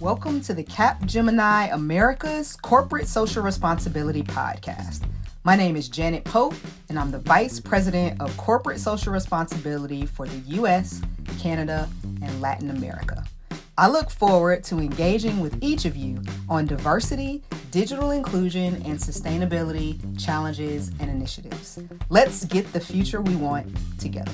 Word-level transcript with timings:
Welcome 0.00 0.40
to 0.42 0.54
the 0.54 0.62
Capgemini 0.62 1.74
America's 1.74 2.54
Corporate 2.54 3.08
Social 3.08 3.42
Responsibility 3.42 4.22
Podcast. 4.22 5.02
My 5.42 5.56
name 5.56 5.74
is 5.74 5.88
Janet 5.88 6.22
Pope, 6.22 6.54
and 6.88 6.96
I'm 6.96 7.10
the 7.10 7.18
Vice 7.18 7.58
President 7.58 8.20
of 8.20 8.36
Corporate 8.36 8.78
Social 8.78 9.12
Responsibility 9.12 10.06
for 10.06 10.28
the 10.28 10.38
US, 10.60 11.02
Canada, 11.40 11.88
and 12.22 12.40
Latin 12.40 12.70
America. 12.70 13.24
I 13.76 13.88
look 13.88 14.08
forward 14.08 14.62
to 14.64 14.78
engaging 14.78 15.40
with 15.40 15.58
each 15.60 15.84
of 15.84 15.96
you 15.96 16.22
on 16.48 16.66
diversity, 16.66 17.42
digital 17.72 18.12
inclusion, 18.12 18.76
and 18.84 19.00
sustainability 19.00 19.98
challenges 20.24 20.92
and 21.00 21.10
initiatives. 21.10 21.80
Let's 22.08 22.44
get 22.44 22.72
the 22.72 22.80
future 22.80 23.20
we 23.20 23.34
want 23.34 23.66
together. 23.98 24.30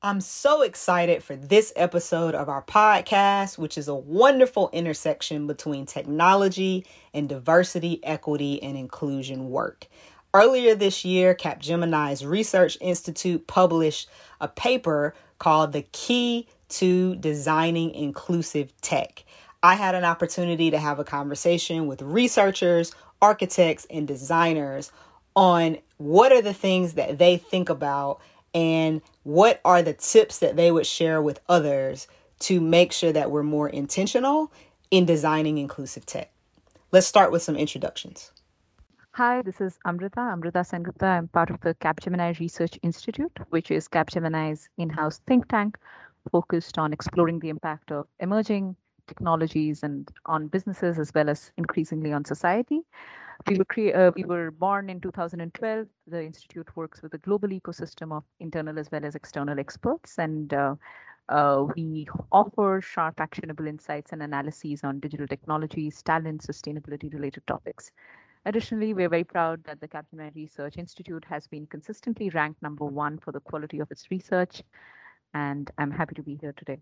I'm 0.00 0.20
so 0.20 0.62
excited 0.62 1.24
for 1.24 1.34
this 1.34 1.72
episode 1.74 2.36
of 2.36 2.48
our 2.48 2.62
podcast, 2.62 3.58
which 3.58 3.76
is 3.76 3.88
a 3.88 3.96
wonderful 3.96 4.70
intersection 4.72 5.48
between 5.48 5.86
technology 5.86 6.86
and 7.12 7.28
diversity, 7.28 7.98
equity, 8.04 8.62
and 8.62 8.78
inclusion 8.78 9.50
work. 9.50 9.88
Earlier 10.32 10.76
this 10.76 11.04
year, 11.04 11.34
Capgemini's 11.34 12.24
Research 12.24 12.78
Institute 12.80 13.48
published 13.48 14.08
a 14.40 14.46
paper 14.46 15.14
called 15.40 15.72
The 15.72 15.82
Key 15.90 16.46
to 16.68 17.16
Designing 17.16 17.90
Inclusive 17.90 18.72
Tech. 18.80 19.24
I 19.64 19.74
had 19.74 19.96
an 19.96 20.04
opportunity 20.04 20.70
to 20.70 20.78
have 20.78 21.00
a 21.00 21.04
conversation 21.04 21.88
with 21.88 22.02
researchers, 22.02 22.92
architects, 23.20 23.84
and 23.90 24.06
designers 24.06 24.92
on 25.34 25.78
what 25.96 26.30
are 26.30 26.42
the 26.42 26.54
things 26.54 26.94
that 26.94 27.18
they 27.18 27.36
think 27.36 27.68
about 27.68 28.20
and 28.58 29.00
what 29.22 29.60
are 29.64 29.82
the 29.82 29.92
tips 29.92 30.40
that 30.40 30.56
they 30.56 30.72
would 30.72 30.84
share 30.84 31.22
with 31.22 31.38
others 31.48 32.08
to 32.40 32.60
make 32.60 32.92
sure 32.92 33.12
that 33.12 33.30
we're 33.30 33.44
more 33.44 33.68
intentional 33.68 34.50
in 34.90 35.04
designing 35.04 35.58
inclusive 35.58 36.04
tech. 36.04 36.32
Let's 36.90 37.06
start 37.06 37.30
with 37.30 37.40
some 37.40 37.54
introductions. 37.54 38.32
Hi, 39.12 39.42
this 39.42 39.60
is 39.60 39.78
Amrita, 39.86 40.20
Amrita 40.20 40.60
Sengupta. 40.70 41.18
I'm 41.18 41.28
part 41.28 41.50
of 41.50 41.60
the 41.60 41.74
Capgemini 41.76 42.36
Research 42.40 42.76
Institute, 42.82 43.36
which 43.50 43.70
is 43.70 43.86
Capgemini's 43.86 44.68
in 44.76 44.90
house 44.90 45.20
think 45.28 45.46
tank 45.46 45.78
focused 46.32 46.78
on 46.78 46.92
exploring 46.92 47.38
the 47.38 47.50
impact 47.50 47.92
of 47.92 48.08
emerging 48.18 48.74
technologies 49.08 49.82
and 49.82 50.08
on 50.26 50.46
businesses 50.48 50.98
as 50.98 51.12
well 51.14 51.28
as 51.28 51.52
increasingly 51.56 52.12
on 52.12 52.24
society. 52.24 52.80
We 53.46 53.56
were, 53.56 53.64
cre- 53.64 53.94
uh, 53.94 54.10
we 54.14 54.24
were 54.24 54.50
born 54.50 54.90
in 54.90 55.00
2012. 55.00 55.86
The 56.08 56.24
Institute 56.24 56.68
works 56.76 57.02
with 57.02 57.14
a 57.14 57.18
global 57.18 57.48
ecosystem 57.48 58.12
of 58.12 58.24
internal 58.40 58.78
as 58.78 58.90
well 58.90 59.04
as 59.04 59.14
external 59.14 59.58
experts, 59.58 60.18
and 60.18 60.52
uh, 60.52 60.74
uh, 61.28 61.66
we 61.76 62.08
offer 62.32 62.80
sharp, 62.80 63.20
actionable 63.20 63.66
insights 63.66 64.12
and 64.12 64.22
analyses 64.22 64.82
on 64.82 64.98
digital 64.98 65.26
technologies, 65.26 66.02
talent, 66.02 66.42
sustainability 66.42 67.12
related 67.12 67.46
topics. 67.46 67.92
Additionally, 68.46 68.94
we're 68.94 69.10
very 69.10 69.24
proud 69.24 69.62
that 69.64 69.80
the 69.80 69.88
Capgemini 69.88 70.34
Research 70.34 70.78
Institute 70.78 71.24
has 71.28 71.46
been 71.46 71.66
consistently 71.66 72.30
ranked 72.30 72.62
number 72.62 72.84
one 72.84 73.18
for 73.18 73.30
the 73.32 73.40
quality 73.40 73.78
of 73.78 73.90
its 73.90 74.10
research, 74.10 74.62
and 75.34 75.70
I'm 75.78 75.90
happy 75.90 76.14
to 76.14 76.22
be 76.22 76.38
here 76.40 76.54
today. 76.56 76.78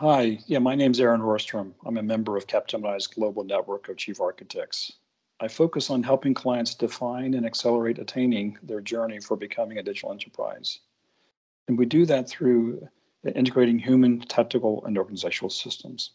Hi, 0.00 0.38
yeah, 0.46 0.58
my 0.58 0.74
name 0.74 0.90
is 0.90 1.00
Aaron 1.00 1.22
Rostrom. 1.22 1.72
I'm 1.86 1.96
a 1.96 2.02
member 2.02 2.36
of 2.36 2.46
Capgemini's 2.46 3.06
global 3.06 3.44
network 3.44 3.88
of 3.88 3.96
chief 3.96 4.20
architects. 4.20 4.92
I 5.40 5.48
focus 5.48 5.88
on 5.88 6.02
helping 6.02 6.34
clients 6.34 6.74
define 6.74 7.32
and 7.32 7.46
accelerate 7.46 7.98
attaining 7.98 8.58
their 8.62 8.82
journey 8.82 9.20
for 9.20 9.38
becoming 9.38 9.78
a 9.78 9.82
digital 9.82 10.12
enterprise. 10.12 10.80
And 11.68 11.78
we 11.78 11.86
do 11.86 12.04
that 12.04 12.28
through 12.28 12.86
integrating 13.24 13.78
human, 13.78 14.20
tactical, 14.20 14.84
and 14.84 14.98
organizational 14.98 15.48
systems. 15.48 16.10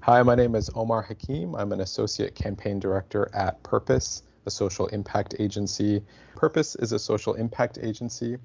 Hi, 0.00 0.20
my 0.24 0.34
name 0.34 0.56
is 0.56 0.68
Omar 0.74 1.02
Hakim. 1.02 1.54
I'm 1.54 1.70
an 1.70 1.82
associate 1.82 2.34
campaign 2.34 2.80
director 2.80 3.30
at 3.34 3.62
Purpose, 3.62 4.24
a 4.46 4.50
social 4.50 4.88
impact 4.88 5.36
agency. 5.38 6.02
Purpose 6.34 6.74
is 6.74 6.90
a 6.90 6.98
social 6.98 7.34
impact 7.34 7.78
agency. 7.80 8.36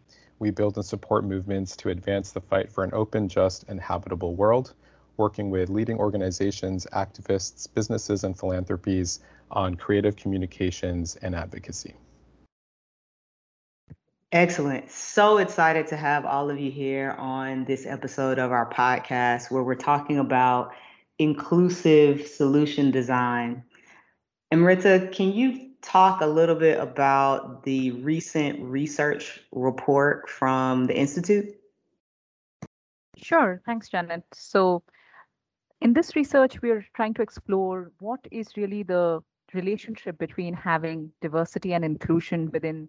We 0.41 0.49
build 0.49 0.75
and 0.75 0.83
support 0.83 1.23
movements 1.23 1.77
to 1.77 1.89
advance 1.89 2.31
the 2.31 2.41
fight 2.41 2.71
for 2.71 2.83
an 2.83 2.89
open, 2.95 3.29
just, 3.29 3.63
and 3.67 3.79
habitable 3.79 4.33
world 4.33 4.73
working 5.17 5.51
with 5.51 5.69
leading 5.69 5.99
organizations, 5.99 6.87
activists, 6.93 7.71
businesses, 7.71 8.23
and 8.23 8.35
philanthropies 8.35 9.19
on 9.51 9.75
creative 9.75 10.15
communications 10.15 11.15
and 11.17 11.35
advocacy. 11.35 11.93
Excellent. 14.31 14.89
So 14.89 15.37
excited 15.37 15.85
to 15.87 15.95
have 15.95 16.25
all 16.25 16.49
of 16.49 16.59
you 16.59 16.71
here 16.71 17.11
on 17.19 17.65
this 17.65 17.85
episode 17.85 18.39
of 18.39 18.51
our 18.51 18.67
podcast 18.67 19.51
where 19.51 19.61
we're 19.61 19.75
talking 19.75 20.17
about 20.17 20.73
inclusive 21.19 22.25
solution 22.25 22.89
design. 22.89 23.63
Amrita, 24.51 25.07
can 25.13 25.33
you 25.33 25.70
talk 25.81 26.21
a 26.21 26.25
little 26.25 26.55
bit 26.55 26.79
about 26.79 27.63
the 27.63 27.91
recent 27.91 28.59
research 28.61 29.39
report 29.51 30.29
from 30.29 30.85
the 30.85 30.97
Institute? 30.97 31.55
Sure. 33.17 33.61
Thanks, 33.65 33.89
Janet. 33.89 34.23
So, 34.33 34.83
in 35.81 35.93
this 35.93 36.15
research, 36.15 36.61
we 36.61 36.69
are 36.71 36.85
trying 36.93 37.13
to 37.15 37.21
explore 37.21 37.91
what 37.99 38.19
is 38.31 38.55
really 38.55 38.83
the 38.83 39.21
relationship 39.53 40.17
between 40.17 40.53
having 40.53 41.11
diversity 41.21 41.73
and 41.73 41.83
inclusion 41.83 42.49
within 42.51 42.87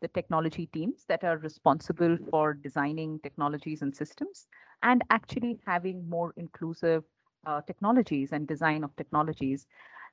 the 0.00 0.08
technology 0.08 0.66
teams 0.66 1.04
that 1.08 1.24
are 1.24 1.38
responsible 1.38 2.16
for 2.30 2.54
designing 2.54 3.18
technologies 3.20 3.82
and 3.82 3.94
systems 3.94 4.46
and 4.82 5.02
actually 5.10 5.58
having 5.66 6.08
more 6.08 6.34
inclusive 6.36 7.02
uh, 7.46 7.60
technologies 7.62 8.32
and 8.32 8.46
design 8.46 8.84
of 8.84 8.94
technologies. 8.96 9.66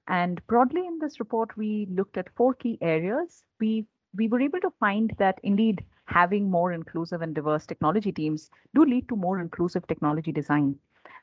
And 0.07 0.45
broadly 0.47 0.85
in 0.85 0.99
this 0.99 1.19
report, 1.19 1.55
we 1.57 1.87
looked 1.89 2.17
at 2.17 2.29
four 2.35 2.53
key 2.53 2.77
areas. 2.81 3.43
We 3.59 3.85
we 4.15 4.27
were 4.27 4.41
able 4.41 4.59
to 4.61 4.71
find 4.79 5.13
that 5.17 5.39
indeed 5.43 5.85
having 6.05 6.49
more 6.49 6.73
inclusive 6.73 7.21
and 7.21 7.33
diverse 7.33 7.65
technology 7.65 8.11
teams 8.11 8.49
do 8.75 8.83
lead 8.83 9.07
to 9.07 9.15
more 9.15 9.39
inclusive 9.39 9.87
technology 9.87 10.31
design 10.31 10.75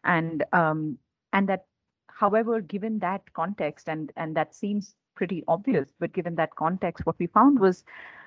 and 0.05 0.45
um, 0.53 0.99
and 1.33 1.49
that 1.49 1.67
however 2.09 2.61
given 2.61 2.99
that 3.01 3.23
context 3.35 3.89
and 3.89 4.13
and 4.17 4.35
that 4.37 4.55
seems 4.55 4.95
pretty 5.15 5.45
obvious 5.49 5.93
but 5.99 6.13
given 6.13 6.35
that 6.37 6.55
context 6.57 7.05
what 7.05 7.19
we 7.19 7.27
found 7.27 7.59
was 7.59 7.85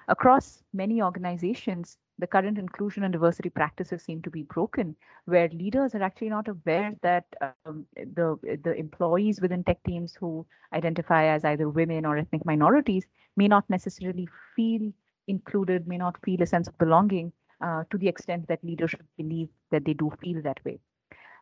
across 0.08 0.64
many 0.74 1.02
organizations 1.02 1.98
the 2.22 2.28
current 2.28 2.58
inclusion 2.58 3.04
and 3.04 3.14
diversity 3.14 3.50
practices 3.50 4.04
seem 4.04 4.22
to 4.24 4.32
be 4.32 4.44
broken 4.44 4.96
where 5.26 5.50
leaders 5.50 5.96
are 5.96 6.04
actually 6.04 6.30
not 6.30 6.48
aware 6.48 6.94
that 7.02 7.26
um, 7.66 7.86
the 7.96 8.28
the 8.64 8.74
employees 8.76 9.42
within 9.42 9.64
tech 9.64 9.84
teams 9.84 10.16
who 10.16 10.46
identify 10.74 11.26
as 11.26 11.46
either 11.46 11.70
women 11.70 12.06
or 12.06 12.18
ethnic 12.18 12.46
minorities 12.46 13.08
may 13.38 13.48
not 13.48 13.70
necessarily 13.70 14.28
feel 14.56 14.92
included 15.28 15.88
may 15.88 15.98
not 15.98 16.18
feel 16.26 16.42
a 16.42 16.48
sense 16.48 16.68
of 16.68 16.78
belonging 16.78 17.32
uh, 17.62 17.84
to 17.92 17.98
the 17.98 18.08
extent 18.08 18.48
that 18.48 18.64
leadership 18.64 19.04
believe 19.18 19.50
that 19.72 19.86
they 19.86 19.94
do 19.94 20.12
feel 20.22 20.42
that 20.44 20.64
way 20.66 20.80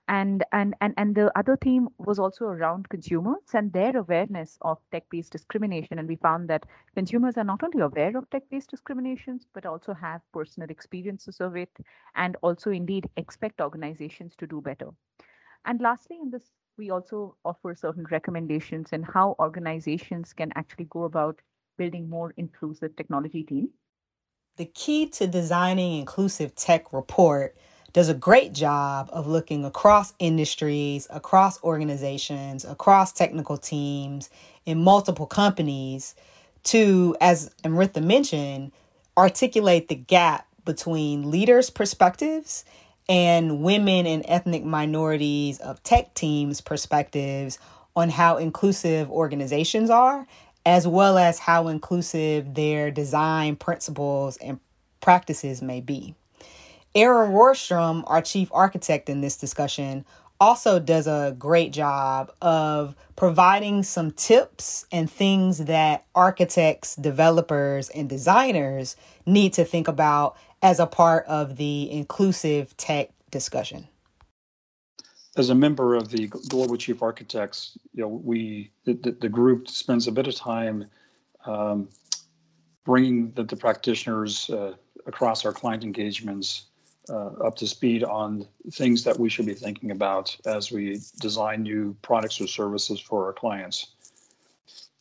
and 0.09 0.43
and 0.51 0.75
and 0.81 0.93
and 0.97 1.13
the 1.15 1.31
other 1.37 1.55
theme 1.55 1.87
was 1.99 2.17
also 2.17 2.45
around 2.45 2.89
consumers 2.89 3.53
and 3.53 3.71
their 3.71 3.95
awareness 3.95 4.57
of 4.61 4.79
tech-based 4.91 5.31
discrimination. 5.31 5.99
And 5.99 6.07
we 6.07 6.15
found 6.15 6.49
that 6.49 6.65
consumers 6.95 7.37
are 7.37 7.43
not 7.43 7.63
only 7.63 7.81
aware 7.81 8.17
of 8.17 8.29
tech-based 8.29 8.71
discriminations 8.71 9.45
but 9.53 9.67
also 9.67 9.93
have 9.93 10.21
personal 10.33 10.69
experiences 10.69 11.39
of 11.39 11.55
it 11.55 11.69
and 12.15 12.35
also 12.41 12.71
indeed 12.71 13.07
expect 13.17 13.61
organizations 13.61 14.35
to 14.37 14.47
do 14.47 14.61
better. 14.61 14.89
And 15.65 15.79
lastly 15.79 16.17
in 16.21 16.31
this 16.31 16.51
we 16.77 16.89
also 16.89 17.35
offer 17.45 17.75
certain 17.75 18.05
recommendations 18.09 18.93
in 18.93 19.03
how 19.03 19.35
organizations 19.37 20.33
can 20.33 20.51
actually 20.55 20.85
go 20.85 21.03
about 21.03 21.39
building 21.77 22.09
more 22.09 22.33
inclusive 22.37 22.95
technology 22.95 23.43
teams 23.43 23.69
the 24.57 24.65
key 24.65 25.07
to 25.07 25.27
designing 25.27 25.99
inclusive 25.99 26.55
tech 26.55 26.91
report 26.91 27.55
does 27.93 28.09
a 28.09 28.13
great 28.13 28.53
job 28.53 29.09
of 29.11 29.27
looking 29.27 29.65
across 29.65 30.13
industries, 30.19 31.07
across 31.09 31.61
organizations, 31.63 32.65
across 32.65 33.11
technical 33.11 33.57
teams, 33.57 34.29
in 34.65 34.83
multiple 34.83 35.25
companies 35.25 36.15
to, 36.63 37.15
as 37.19 37.53
Amrita 37.63 38.01
mentioned, 38.01 38.71
articulate 39.17 39.87
the 39.87 39.95
gap 39.95 40.45
between 40.65 41.31
leaders' 41.31 41.69
perspectives 41.69 42.63
and 43.07 43.63
women 43.63 44.05
and 44.05 44.23
ethnic 44.27 44.63
minorities 44.63 45.59
of 45.59 45.81
tech 45.83 46.13
teams' 46.13 46.61
perspectives 46.61 47.57
on 47.95 48.09
how 48.09 48.37
inclusive 48.37 49.09
organizations 49.09 49.89
are, 49.89 50.27
as 50.65 50.87
well 50.87 51.17
as 51.17 51.39
how 51.39 51.67
inclusive 51.69 52.53
their 52.53 52.91
design 52.91 53.55
principles 53.55 54.37
and 54.37 54.59
practices 55.01 55.61
may 55.61 55.81
be. 55.81 56.13
Aaron 56.95 57.31
Rostrom, 57.31 58.03
our 58.07 58.21
chief 58.21 58.49
architect 58.51 59.09
in 59.09 59.21
this 59.21 59.37
discussion, 59.37 60.05
also 60.39 60.79
does 60.79 61.05
a 61.05 61.35
great 61.37 61.71
job 61.73 62.31
of 62.41 62.95
providing 63.15 63.83
some 63.83 64.11
tips 64.11 64.85
and 64.91 65.11
things 65.11 65.65
that 65.65 66.05
architects, 66.15 66.95
developers, 66.95 67.89
and 67.89 68.09
designers 68.09 68.95
need 69.25 69.53
to 69.53 69.65
think 69.65 69.87
about 69.87 70.37
as 70.61 70.79
a 70.79 70.87
part 70.87 71.25
of 71.25 71.57
the 71.57 71.91
inclusive 71.91 72.75
tech 72.77 73.09
discussion. 73.31 73.87
As 75.37 75.49
a 75.49 75.55
member 75.55 75.95
of 75.95 76.09
the 76.09 76.27
Global 76.27 76.75
Chief 76.75 77.03
Architects, 77.03 77.77
you 77.93 78.01
know, 78.01 78.07
we 78.07 78.71
the, 78.85 78.93
the 78.93 79.29
group 79.29 79.69
spends 79.69 80.07
a 80.07 80.11
bit 80.11 80.27
of 80.27 80.35
time 80.35 80.85
um, 81.45 81.89
bringing 82.83 83.31
the, 83.33 83.43
the 83.43 83.55
practitioners 83.55 84.49
uh, 84.49 84.73
across 85.05 85.45
our 85.45 85.53
client 85.53 85.83
engagements 85.83 86.68
uh, 87.09 87.31
up 87.45 87.55
to 87.55 87.67
speed 87.67 88.03
on 88.03 88.47
things 88.71 89.03
that 89.03 89.17
we 89.17 89.29
should 89.29 89.45
be 89.45 89.53
thinking 89.53 89.91
about 89.91 90.35
as 90.45 90.71
we 90.71 90.99
design 91.19 91.63
new 91.63 91.95
products 92.01 92.39
or 92.39 92.47
services 92.47 92.99
for 92.99 93.25
our 93.25 93.33
clients. 93.33 93.93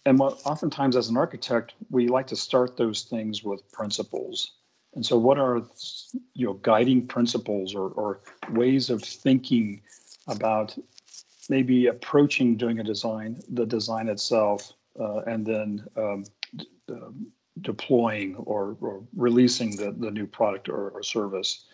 And 0.06 0.18
what 0.18 0.40
oftentimes 0.44 0.96
as 0.96 1.08
an 1.08 1.16
architect, 1.16 1.74
we 1.90 2.08
like 2.08 2.26
to 2.28 2.36
start 2.36 2.76
those 2.76 3.02
things 3.02 3.44
with 3.44 3.70
principles. 3.72 4.52
And 4.94 5.04
so 5.04 5.18
what 5.18 5.38
are 5.38 5.62
you 6.34 6.46
know 6.46 6.54
guiding 6.54 7.06
principles 7.06 7.74
or, 7.74 7.90
or 7.90 8.20
ways 8.50 8.90
of 8.90 9.02
thinking 9.02 9.82
about 10.26 10.76
maybe 11.48 11.86
approaching 11.86 12.56
doing 12.56 12.80
a 12.80 12.84
design, 12.84 13.40
the 13.50 13.66
design 13.66 14.08
itself, 14.08 14.72
uh, 14.98 15.20
and 15.26 15.46
then 15.46 15.84
um, 15.96 16.24
uh, 16.90 17.10
deploying 17.60 18.36
or, 18.36 18.76
or, 18.80 19.02
releasing 19.16 19.76
the, 19.76 19.92
the 19.98 20.10
new 20.10 20.26
product 20.26 20.68
or, 20.68 20.90
or 20.90 21.02
service. 21.02 21.64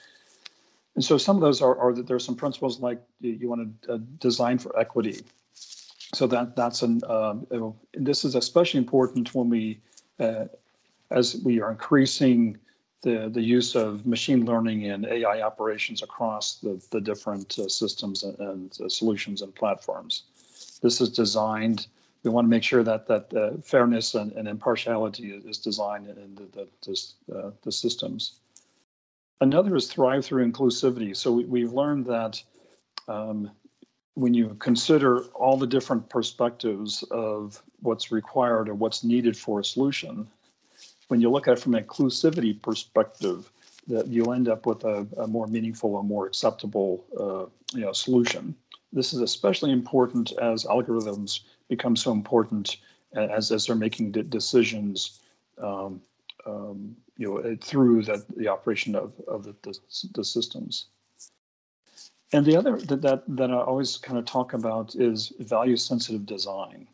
And 0.95 1.05
so 1.05 1.19
some 1.19 1.37
of 1.37 1.43
those 1.43 1.61
are, 1.61 1.77
are 1.77 1.93
that 1.93 2.07
there 2.07 2.17
are 2.17 2.21
some 2.21 2.37
principles 2.37 2.81
like 2.81 3.03
you 3.21 3.49
want 3.49 3.83
to 3.83 3.95
uh, 3.95 3.99
design 4.19 4.59
for 4.59 4.79
equity. 4.79 5.21
So 6.15 6.27
that 6.29 6.55
that's 6.55 6.83
an 6.83 7.01
um, 7.09 7.47
this 7.95 8.25
is 8.25 8.37
especially 8.37 8.79
important 8.79 9.35
when 9.35 9.49
we 9.49 9.81
uh, 10.21 10.45
as 11.11 11.37
we 11.45 11.61
are 11.61 11.73
increasing 11.73 12.57
the 13.03 13.29
the 13.29 13.43
use 13.43 13.75
of 13.75 14.07
machine 14.07 14.45
learning 14.45 14.87
and 14.87 15.07
AI 15.07 15.43
operations 15.43 16.03
across 16.03 16.57
the 16.57 16.81
the 16.91 17.01
different 17.01 17.59
uh, 17.59 17.69
systems 17.69 18.23
and, 18.23 18.39
and 18.39 18.79
uh, 18.81 18.89
solutions 18.89 19.43
and 19.43 19.53
platforms. 19.55 20.23
This 20.83 21.01
is 21.01 21.11
designed. 21.11 21.89
We 22.23 22.31
want 22.31 22.47
to 22.47 22.51
make 22.51 22.63
sure 22.63 22.85
that 22.85 23.09
that 23.09 23.35
uh, 23.35 23.61
fairness 23.63 24.15
and, 24.15 24.33
and 24.33 24.47
impartiality 24.47 25.31
is, 25.33 25.59
designed 25.59 26.07
in 26.07 26.35
the 26.37 26.47
the, 26.57 26.69
the, 26.87 27.39
uh, 27.39 27.51
the 27.63 27.73
systems. 27.73 28.39
Another 29.41 29.77
is 29.77 29.89
thrive 29.89 30.25
through 30.25 30.51
inclusivity. 30.51 31.17
So 31.17 31.33
we, 31.33 31.63
have 31.63 31.73
learned 31.73 32.07
that 32.07 32.43
um, 33.09 33.51
when 34.15 34.33
you 34.33 34.57
consider 34.61 35.23
all 35.35 35.57
the 35.57 35.67
different 35.67 36.09
perspectives 36.09 37.03
of 37.11 37.63
what's 37.81 38.13
required 38.13 38.69
or 38.69 38.75
what's 38.75 39.05
needed 39.05 39.37
for 39.37 39.61
a 39.61 39.65
solution, 39.65 40.29
when 41.09 41.21
you 41.21 41.31
look 41.31 41.49
at 41.49 41.59
it 41.59 41.61
from 41.61 41.75
an 41.75 41.85
inclusivity 41.85 42.61
perspective, 42.63 43.51
that 43.87 44.07
you'll 44.07 44.33
end 44.33 44.49
up 44.49 44.65
with 44.67 44.85
a, 44.85 45.07
a 45.19 45.27
more 45.27 45.47
meaningful 45.47 45.99
and 45.99 46.09
more 46.09 46.27
acceptable 46.27 47.05
uh, 47.21 47.77
you 47.77 47.85
know, 47.85 47.93
solution. 47.93 48.55
This 48.93 49.13
is 49.13 49.21
especially 49.21 49.73
important 49.73 50.33
as 50.41 50.65
algorithms 50.65 51.41
become 51.69 51.97
so 51.97 52.13
important 52.13 52.79
as, 53.15 53.51
as 53.51 53.67
they're 53.67 53.77
making 53.77 54.13
decisions 54.13 55.21
um, 55.59 56.01
um, 56.47 56.97
you 57.17 57.29
know, 57.29 57.57
through 57.61 58.03
the, 58.03 58.25
the 58.37 58.49
operation 58.49 58.95
of, 58.95 59.13
of 59.29 59.45
the, 59.45 59.55
the, 59.63 59.79
the 60.15 60.25
systems. 60.25 60.87
And 62.33 62.45
the 62.45 62.57
other 62.57 62.77
that, 62.77 63.03
that, 63.03 63.23
that 63.29 63.51
I 63.51 63.55
always 63.55 63.97
kind 63.97 64.19
of 64.19 64.25
talk 64.25 64.55
about 64.55 64.97
is 64.97 65.33
value 65.39 65.77
sensitive 65.77 66.27
design. 66.27 66.89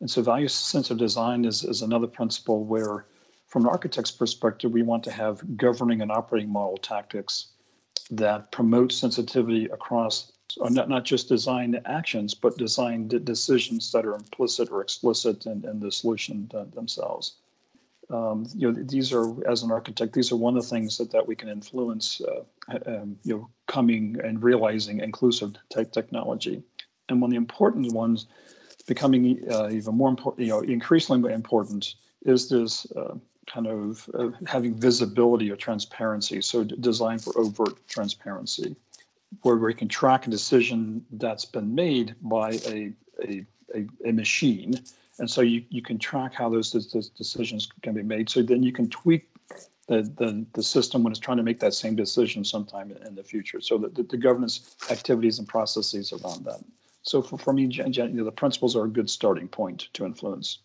And 0.00 0.10
so 0.10 0.22
value 0.22 0.48
sensitive 0.48 0.98
design 0.98 1.44
is, 1.44 1.62
is 1.64 1.82
another 1.82 2.08
principle 2.08 2.64
where 2.64 3.06
from 3.46 3.62
an 3.62 3.68
architect's 3.68 4.10
perspective, 4.10 4.72
we 4.72 4.82
want 4.82 5.04
to 5.04 5.12
have 5.12 5.56
governing 5.56 6.00
and 6.00 6.10
operating 6.10 6.50
model 6.50 6.76
tactics 6.76 7.52
that 8.10 8.50
promote 8.50 8.90
sensitivity 8.90 9.66
across 9.66 10.32
not, 10.58 10.88
not 10.88 11.04
just 11.04 11.28
design 11.28 11.80
actions, 11.86 12.34
but 12.34 12.58
design 12.58 13.08
decisions 13.08 13.90
that 13.92 14.04
are 14.04 14.14
implicit 14.14 14.70
or 14.70 14.82
explicit 14.82 15.46
in, 15.46 15.64
in 15.64 15.80
the 15.80 15.90
solution 15.90 16.50
themselves 16.74 17.36
um, 18.10 18.46
you 18.54 18.70
know, 18.70 18.82
these 18.82 19.12
are, 19.12 19.50
as 19.50 19.62
an 19.62 19.70
architect, 19.70 20.12
these 20.12 20.30
are 20.32 20.36
one 20.36 20.56
of 20.56 20.62
the 20.62 20.68
things 20.68 20.98
that, 20.98 21.10
that 21.10 21.26
we 21.26 21.34
can 21.34 21.48
influence, 21.48 22.20
uh, 22.20 22.78
um, 22.86 23.16
you 23.24 23.36
know, 23.36 23.48
coming 23.66 24.16
and 24.22 24.42
realizing 24.42 25.00
inclusive 25.00 25.54
type 25.70 25.92
technology. 25.92 26.62
And 27.08 27.20
one 27.20 27.28
of 27.28 27.32
the 27.32 27.36
important 27.36 27.92
ones, 27.92 28.26
becoming 28.86 29.40
uh, 29.50 29.70
even 29.70 29.94
more 29.94 30.10
important, 30.10 30.46
you 30.46 30.52
know, 30.52 30.60
increasingly 30.60 31.32
important, 31.32 31.94
is 32.24 32.48
this 32.48 32.86
uh, 32.92 33.14
kind 33.46 33.66
of 33.66 34.08
uh, 34.14 34.30
having 34.46 34.74
visibility 34.74 35.50
or 35.50 35.56
transparency. 35.56 36.40
So 36.40 36.64
designed 36.64 37.22
for 37.22 37.38
overt 37.38 37.86
transparency, 37.88 38.76
where 39.42 39.56
we 39.56 39.74
can 39.74 39.88
track 39.88 40.26
a 40.26 40.30
decision 40.30 41.04
that's 41.12 41.44
been 41.44 41.74
made 41.74 42.14
by 42.22 42.52
a, 42.66 42.92
a, 43.22 43.44
a, 43.74 43.86
a 44.04 44.12
machine 44.12 44.80
and 45.18 45.30
so 45.30 45.40
you, 45.42 45.64
you 45.68 45.82
can 45.82 45.98
track 45.98 46.34
how 46.34 46.48
those, 46.48 46.72
those 46.72 47.08
decisions 47.10 47.68
can 47.82 47.94
be 47.94 48.02
made. 48.02 48.28
So 48.28 48.42
then 48.42 48.62
you 48.62 48.72
can 48.72 48.88
tweak 48.90 49.28
the, 49.86 50.02
the, 50.02 50.44
the 50.54 50.62
system 50.62 51.02
when 51.02 51.12
it's 51.12 51.20
trying 51.20 51.36
to 51.36 51.42
make 51.42 51.60
that 51.60 51.74
same 51.74 51.94
decision 51.94 52.44
sometime 52.44 52.90
in 53.06 53.14
the 53.14 53.22
future. 53.22 53.60
So 53.60 53.78
the, 53.78 54.02
the, 54.02 54.16
governance 54.16 54.76
activities 54.90 55.38
and 55.38 55.46
processes 55.46 56.12
around 56.12 56.44
that. 56.46 56.60
So 57.02 57.22
for, 57.22 57.38
for 57.38 57.52
me, 57.52 57.66
you 57.66 57.84
know, 57.84 58.24
the 58.24 58.32
principles 58.32 58.74
are 58.74 58.84
a 58.84 58.88
good 58.88 59.10
starting 59.10 59.46
point 59.46 59.88
to 59.92 60.04
influence. 60.04 60.58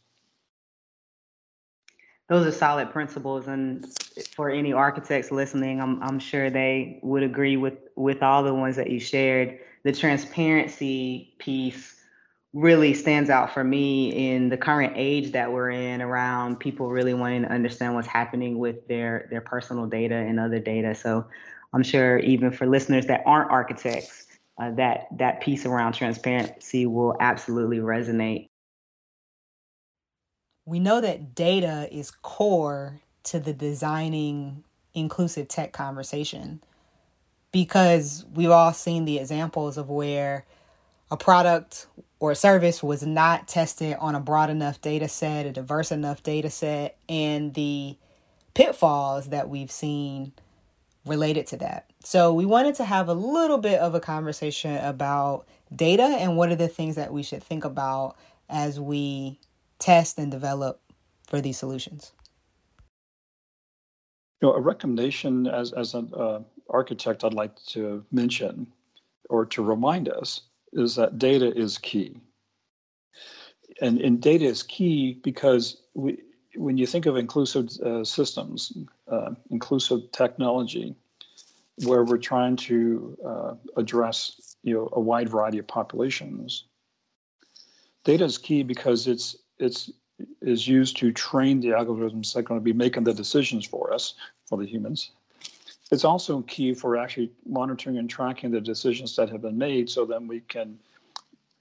Those 2.30 2.46
are 2.46 2.52
solid 2.52 2.92
principles, 2.92 3.48
and 3.48 3.88
for 4.36 4.52
any 4.52 4.72
architects 4.72 5.32
listening, 5.32 5.82
I'm 5.82 6.00
I'm 6.04 6.20
sure 6.20 6.52
they 6.52 7.00
would 7.02 7.24
agree 7.24 7.58
with 7.58 7.80
with 7.96 8.22
all 8.22 8.44
the 8.44 8.54
ones 8.54 8.76
that 8.76 8.92
you 8.92 9.00
shared. 9.00 9.58
The 9.82 9.92
transparency 9.92 11.34
piece 11.40 11.99
really 12.54 12.94
stands 12.94 13.30
out 13.30 13.54
for 13.54 13.64
me 13.64 14.10
in 14.32 14.50
the 14.50 14.58
current 14.58 14.94
age 14.96 15.32
that 15.34 15.52
we're 15.52 15.70
in 15.70 16.02
around 16.02 16.60
people 16.60 16.90
really 16.90 17.14
wanting 17.14 17.44
to 17.44 17.52
understand 17.52 17.94
what's 17.94 18.08
happening 18.08 18.58
with 18.58 18.88
their 18.88 19.28
their 19.30 19.42
personal 19.42 19.86
data 19.86 20.16
and 20.16 20.40
other 20.40 20.60
data. 20.60 20.96
So 20.96 21.26
i'm 21.74 21.84
sure 21.84 22.18
even 22.20 22.52
for 22.52 22.66
listeners 22.66 23.06
that 23.06 23.22
aren't 23.28 23.52
architects 23.52 24.26
uh, 24.60 24.72
that 24.72 25.08
that 25.18 25.42
piece 25.42 25.66
around 25.66 25.94
transparency 25.94 26.86
will 26.86 27.16
absolutely 27.20 27.78
resonate. 27.78 28.48
We 30.66 30.80
know 30.80 31.02
that 31.02 31.34
data 31.34 31.88
is 31.92 32.12
core 32.12 33.00
to 33.24 33.40
the 33.40 33.54
designing 33.54 34.64
inclusive 34.94 35.48
tech 35.48 35.72
conversation 35.72 36.62
because 37.52 38.26
we've 38.34 38.50
all 38.50 38.74
seen 38.74 39.06
the 39.06 39.18
examples 39.18 39.78
of 39.78 39.90
where 39.90 40.46
a 41.10 41.18
product 41.18 41.88
or 42.20 42.36
service 42.36 42.84
was 42.84 43.06
not 43.06 43.48
tested 43.48 43.96
on 44.00 44.16
a 44.16 44.20
broad 44.20 44.50
enough 44.50 44.82
data 44.82 45.08
set, 45.08 45.46
a 45.46 45.52
diverse 45.52 45.92
enough 45.92 46.22
data 46.22 46.50
set, 46.50 46.98
and 47.08 47.54
the 47.54 47.98
pitfalls 48.54 49.30
that 49.30 49.50
we've 49.50 49.72
seen 49.72 50.34
related 51.06 51.48
to 51.48 51.58
that. 51.58 51.90
So, 52.04 52.34
we 52.34 52.46
wanted 52.46 52.76
to 52.76 52.86
have 52.86 53.08
a 53.08 53.14
little 53.14 53.58
bit 53.58 53.80
of 53.80 53.96
a 53.96 54.00
conversation 54.00 54.78
about 54.78 55.48
data 55.74 56.04
and 56.04 56.36
what 56.36 56.50
are 56.50 56.56
the 56.56 56.68
things 56.68 56.96
that 56.96 57.14
we 57.14 57.24
should 57.24 57.44
think 57.44 57.66
about 57.66 58.16
as 58.50 58.80
we 58.80 59.40
test 59.80 60.18
and 60.18 60.32
develop 60.32 60.82
for 61.28 61.42
these 61.42 61.58
solutions. 61.58 62.12
You 64.42 64.50
know, 64.50 64.54
a 64.54 64.62
recommendation 64.62 65.48
as, 65.48 65.74
as 65.74 65.94
an 65.94 66.12
uh, 66.16 66.40
architect 66.70 67.24
I'd 67.24 67.34
like 67.34 67.62
to 67.68 68.04
mention 68.12 68.68
or 69.30 69.46
to 69.48 69.64
remind 69.64 70.10
us 70.10 70.42
is 70.74 70.96
that 70.96 71.18
data 71.18 71.56
is 71.56 71.78
key. 71.78 72.20
And, 73.82 74.00
and 74.02 74.22
data 74.22 74.46
is 74.46 74.64
key 74.64 75.20
because 75.24 75.82
we, 75.94 76.20
when 76.56 76.78
you 76.78 76.86
think 76.86 77.06
of 77.06 77.16
inclusive 77.16 77.70
uh, 77.80 78.04
systems, 78.04 78.74
uh, 79.08 79.32
inclusive 79.50 80.12
technology, 80.12 80.96
where 81.86 82.04
we're 82.04 82.18
trying 82.18 82.56
to 82.58 83.18
uh, 83.26 83.54
address 83.78 84.56
you 84.64 84.74
know 84.74 84.90
a 84.94 85.00
wide 85.00 85.30
variety 85.30 85.60
of 85.60 85.68
populations, 85.68 86.66
data 88.04 88.26
is 88.26 88.38
key 88.38 88.64
because 88.64 89.08
it's 89.08 89.38
it's 89.60 89.92
is 90.42 90.68
used 90.68 90.98
to 90.98 91.14
train 91.14 91.62
the 91.62 91.70
algorithms 91.70 92.34
that 92.34 92.40
are 92.40 92.44
going 92.44 92.60
to 92.60 92.64
be 92.64 92.74
making 92.74 93.06
the 93.06 93.14
decisions 93.14 93.66
for 93.66 93.94
us, 93.94 94.16
for 94.46 94.58
the 94.58 94.66
humans, 94.66 95.12
it's 95.92 96.06
also 96.06 96.42
key 96.44 96.74
for 96.74 96.98
actually 96.98 97.32
monitoring 97.48 97.98
and 97.98 98.10
tracking 98.10 98.52
the 98.52 98.62
decisions 98.62 99.16
that 99.16 99.30
have 99.30 99.42
been 99.42 99.58
made 99.58 99.90
so 99.90 100.06
then 100.06 100.28
we 100.28 100.42
can 100.42 100.78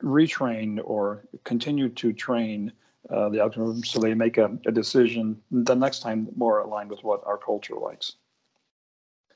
retrain 0.03 0.79
or 0.85 1.25
continue 1.45 1.89
to 1.89 2.13
train 2.13 2.73
uh, 3.11 3.29
the 3.29 3.41
algorithm 3.41 3.83
so 3.83 3.99
they 3.99 4.15
make 4.15 4.39
a, 4.39 4.57
a 4.67 4.73
decision 4.73 5.41
the 5.51 5.75
next 5.75 6.01
time 6.01 6.29
more 6.37 6.61
aligned 6.61 6.91
with 6.91 7.03
what 7.03 7.23
our 7.27 7.39
culture 7.39 7.75
likes. 7.75 8.17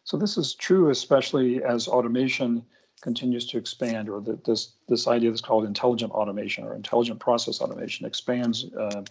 So 0.05 0.17
this 0.17 0.37
is 0.37 0.55
true 0.55 0.91
especially 0.91 1.63
as 1.63 1.89
automation 1.89 2.65
continues 3.03 3.47
to 3.49 3.59
expand, 3.59 4.09
or 4.09 4.21
that 4.23 4.45
this 4.45 4.75
this 4.89 5.07
idea 5.07 5.31
that's 5.31 5.43
called 5.43 5.65
intelligent 5.65 6.13
automation 6.13 6.65
or 6.65 6.75
intelligent 6.75 7.19
process 7.21 7.61
automation 7.61 8.07
expands 8.07 8.67
uh, 8.79 9.03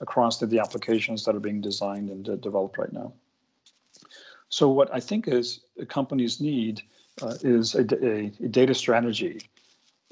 across 0.00 0.38
the, 0.38 0.46
the, 0.46 0.58
applications 0.58 1.24
that 1.24 1.34
are 1.34 1.40
being 1.40 1.60
designed 1.60 2.08
and 2.08 2.24
de- 2.24 2.36
developed 2.36 2.78
right 2.78 2.92
now. 2.92 3.12
So 4.52 4.68
what 4.68 4.92
I 4.92 5.00
think 5.00 5.28
is 5.28 5.60
companies 5.88 6.38
need 6.38 6.82
uh, 7.22 7.36
is 7.40 7.74
a, 7.74 7.86
a, 8.04 8.30
a, 8.44 8.48
data 8.48 8.74
strategy, 8.74 9.40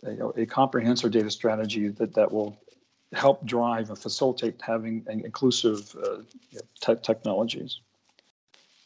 a, 0.02 0.28
a, 0.28 0.46
comprehensive 0.46 1.10
data 1.10 1.30
strategy 1.30 1.88
that, 1.88 2.14
that 2.14 2.32
will 2.32 2.56
help 3.12 3.44
drive 3.44 3.90
and 3.90 3.98
facilitate 3.98 4.58
having 4.62 5.04
inclusive 5.08 5.94
uh, 6.02 6.22
te- 6.80 7.02
technologies. 7.02 7.80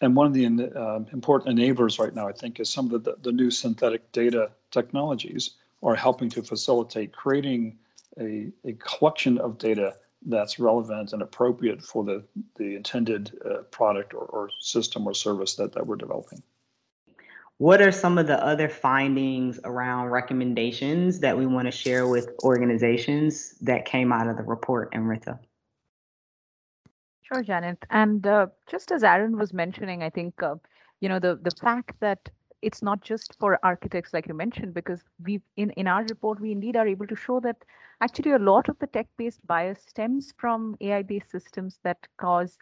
And 0.00 0.16
one 0.16 0.26
of 0.26 0.34
the 0.34 0.44
uh, 0.44 1.04
important 1.12 1.56
enablers 1.56 2.00
right 2.00 2.12
now, 2.12 2.26
I 2.26 2.32
think, 2.32 2.58
is 2.58 2.68
some 2.68 2.92
of 2.92 3.04
the, 3.04 3.14
the 3.22 3.30
new 3.30 3.52
synthetic 3.52 4.10
data 4.10 4.50
technologies 4.72 5.50
are 5.84 5.94
helping 5.94 6.30
to 6.30 6.42
facilitate 6.42 7.12
creating 7.12 7.78
a, 8.18 8.48
a 8.64 8.72
collection 8.72 9.38
of 9.38 9.58
data 9.58 9.94
that's 10.24 10.58
relevant 10.58 11.12
and 11.12 11.22
appropriate 11.22 11.82
for 11.82 12.04
the, 12.04 12.24
the 12.56 12.76
intended 12.76 13.38
uh, 13.44 13.62
product 13.70 14.14
or, 14.14 14.24
or 14.26 14.50
system 14.60 15.06
or 15.06 15.14
service 15.14 15.54
that, 15.56 15.72
that 15.72 15.86
we're 15.86 15.96
developing. 15.96 16.42
What 17.58 17.80
are 17.80 17.92
some 17.92 18.18
of 18.18 18.26
the 18.26 18.44
other 18.44 18.68
findings 18.68 19.60
around 19.64 20.10
recommendations 20.10 21.20
that 21.20 21.38
we 21.38 21.46
want 21.46 21.66
to 21.66 21.70
share 21.70 22.08
with 22.08 22.30
organizations 22.42 23.54
that 23.60 23.84
came 23.84 24.12
out 24.12 24.26
of 24.26 24.36
the 24.36 24.42
report, 24.42 24.92
Amrita? 24.92 25.38
Sure, 27.22 27.42
Janet. 27.42 27.78
And 27.90 28.26
uh, 28.26 28.48
just 28.68 28.90
as 28.90 29.04
Aaron 29.04 29.38
was 29.38 29.52
mentioning, 29.52 30.02
I 30.02 30.10
think 30.10 30.42
uh, 30.42 30.56
you 31.00 31.08
know 31.08 31.18
the 31.18 31.38
the 31.42 31.52
fact 31.60 31.98
that 32.00 32.28
it's 32.60 32.82
not 32.82 33.02
just 33.02 33.36
for 33.38 33.58
architects 33.62 34.12
like 34.12 34.26
you 34.26 34.34
mentioned 34.34 34.74
because 34.74 35.02
we 35.22 35.40
in 35.56 35.70
in 35.70 35.86
our 35.86 36.04
report 36.04 36.40
we 36.40 36.50
indeed 36.50 36.76
are 36.76 36.88
able 36.88 37.06
to 37.06 37.16
show 37.16 37.40
that 37.40 37.56
actually 38.00 38.32
a 38.32 38.38
lot 38.38 38.68
of 38.68 38.78
the 38.78 38.86
tech 38.86 39.08
based 39.16 39.46
bias 39.46 39.80
stems 39.86 40.32
from 40.36 40.76
ai 40.80 41.02
based 41.02 41.30
systems 41.30 41.78
that 41.82 41.98
cause 42.16 42.58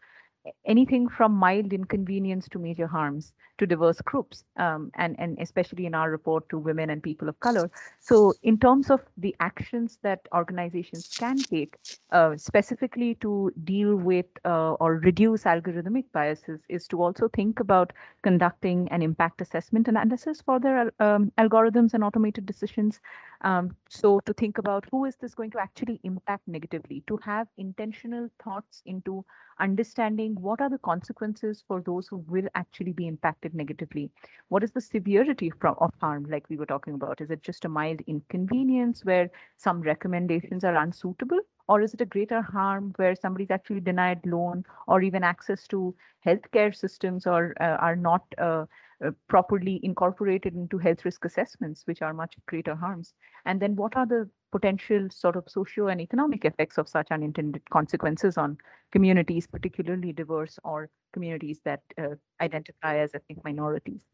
anything 0.64 1.08
from 1.08 1.32
mild 1.32 1.72
inconvenience 1.72 2.48
to 2.48 2.58
major 2.58 2.86
harms 2.86 3.32
to 3.58 3.66
diverse 3.66 4.00
groups, 4.00 4.44
um, 4.56 4.90
and, 4.96 5.14
and 5.18 5.38
especially 5.40 5.86
in 5.86 5.94
our 5.94 6.10
report 6.10 6.48
to 6.48 6.58
women 6.58 6.90
and 6.90 7.02
people 7.02 7.28
of 7.28 7.38
color. 7.40 7.70
So, 8.00 8.34
in 8.42 8.58
terms 8.58 8.90
of 8.90 9.00
the 9.16 9.34
actions 9.40 9.98
that 10.02 10.20
organizations 10.34 11.12
can 11.18 11.44
take 11.44 11.76
uh, 12.10 12.36
specifically 12.36 13.14
to 13.16 13.52
deal 13.64 13.94
with 13.94 14.26
uh, 14.44 14.72
or 14.74 14.96
reduce 14.96 15.44
algorithmic 15.44 16.04
biases, 16.12 16.60
is 16.68 16.88
to 16.88 17.02
also 17.02 17.28
think 17.28 17.60
about 17.60 17.92
conducting 18.22 18.88
an 18.90 19.02
impact 19.02 19.40
assessment 19.40 19.88
analysis 19.88 20.42
for 20.42 20.58
their 20.58 20.92
um, 20.98 21.30
algorithms 21.38 21.94
and 21.94 22.02
automated 22.02 22.46
decisions. 22.46 23.00
Um, 23.42 23.76
so, 23.88 24.20
to 24.20 24.32
think 24.32 24.58
about 24.58 24.86
who 24.90 25.04
is 25.04 25.16
this 25.16 25.34
going 25.34 25.50
to 25.50 25.60
actually 25.60 26.00
impact 26.04 26.46
negatively, 26.46 27.02
to 27.08 27.16
have 27.18 27.48
intentional 27.58 28.28
thoughts 28.42 28.82
into 28.86 29.24
understanding 29.58 30.34
what 30.40 30.60
are 30.60 30.70
the 30.70 30.78
consequences 30.78 31.64
for 31.66 31.82
those 31.82 32.06
who 32.08 32.18
will 32.28 32.48
actually 32.54 32.92
be 32.92 33.06
impacted 33.08 33.54
negatively. 33.54 34.10
What 34.48 34.62
is 34.62 34.70
the 34.70 34.80
severity 34.80 35.50
from, 35.50 35.76
of 35.78 35.92
harm, 36.00 36.26
like 36.30 36.48
we 36.48 36.56
were 36.56 36.66
talking 36.66 36.94
about? 36.94 37.20
Is 37.20 37.30
it 37.30 37.42
just 37.42 37.64
a 37.64 37.68
mild 37.68 38.00
inconvenience 38.06 39.04
where 39.04 39.30
some 39.56 39.80
recommendations 39.80 40.64
are 40.64 40.76
unsuitable? 40.76 41.40
Or 41.68 41.80
is 41.80 41.94
it 41.94 42.00
a 42.00 42.06
greater 42.06 42.42
harm 42.42 42.92
where 42.96 43.14
somebody's 43.14 43.50
actually 43.50 43.80
denied 43.80 44.20
loan 44.26 44.64
or 44.86 45.00
even 45.02 45.22
access 45.22 45.66
to 45.68 45.94
healthcare 46.26 46.74
systems 46.74 47.26
or 47.26 47.54
uh, 47.60 47.76
are 47.80 47.96
not 47.96 48.24
uh, 48.38 48.66
uh, 49.04 49.10
properly 49.28 49.80
incorporated 49.82 50.54
into 50.54 50.78
health 50.78 51.04
risk 51.04 51.24
assessments, 51.24 51.82
which 51.86 52.02
are 52.02 52.12
much 52.14 52.36
greater 52.46 52.74
harms? 52.74 53.14
And 53.44 53.60
then 53.60 53.76
what 53.76 53.96
are 53.96 54.06
the 54.06 54.28
potential 54.52 55.08
sort 55.10 55.36
of 55.36 55.48
socio 55.48 55.88
and 55.88 56.00
economic 56.00 56.44
effects 56.44 56.78
of 56.78 56.88
such 56.88 57.10
unintended 57.10 57.68
consequences 57.70 58.36
on 58.38 58.58
communities, 58.92 59.46
particularly 59.46 60.12
diverse 60.12 60.58
or 60.64 60.90
communities 61.12 61.60
that 61.64 61.80
uh, 61.98 62.16
identify 62.40 62.98
as 62.98 63.14
ethnic 63.14 63.42
minorities? 63.44 64.04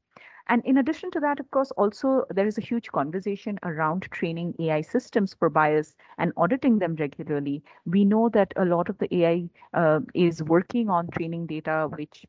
And 0.49 0.65
in 0.65 0.79
addition 0.79 1.11
to 1.13 1.21
that, 1.21 1.41
of 1.41 1.51
course, 1.51 1.71
also 1.73 2.25
there 2.31 2.47
is 2.47 2.59
a 2.59 2.63
huge 2.63 2.89
conversation 2.91 3.59
around 3.63 4.03
training 4.11 4.55
AI 4.59 4.81
systems 4.83 5.35
for 5.35 5.49
bias 5.51 5.97
and 6.19 6.33
auditing 6.37 6.79
them 6.79 6.97
regularly. 6.97 7.63
We 7.87 8.05
know 8.05 8.29
that 8.31 8.53
a 8.57 8.65
lot 8.65 8.89
of 8.89 8.99
the 8.99 9.15
AI 9.15 9.51
uh, 9.75 10.01
is 10.15 10.43
working 10.43 10.89
on 10.89 11.09
training 11.09 11.47
data 11.47 11.89
which 11.97 12.27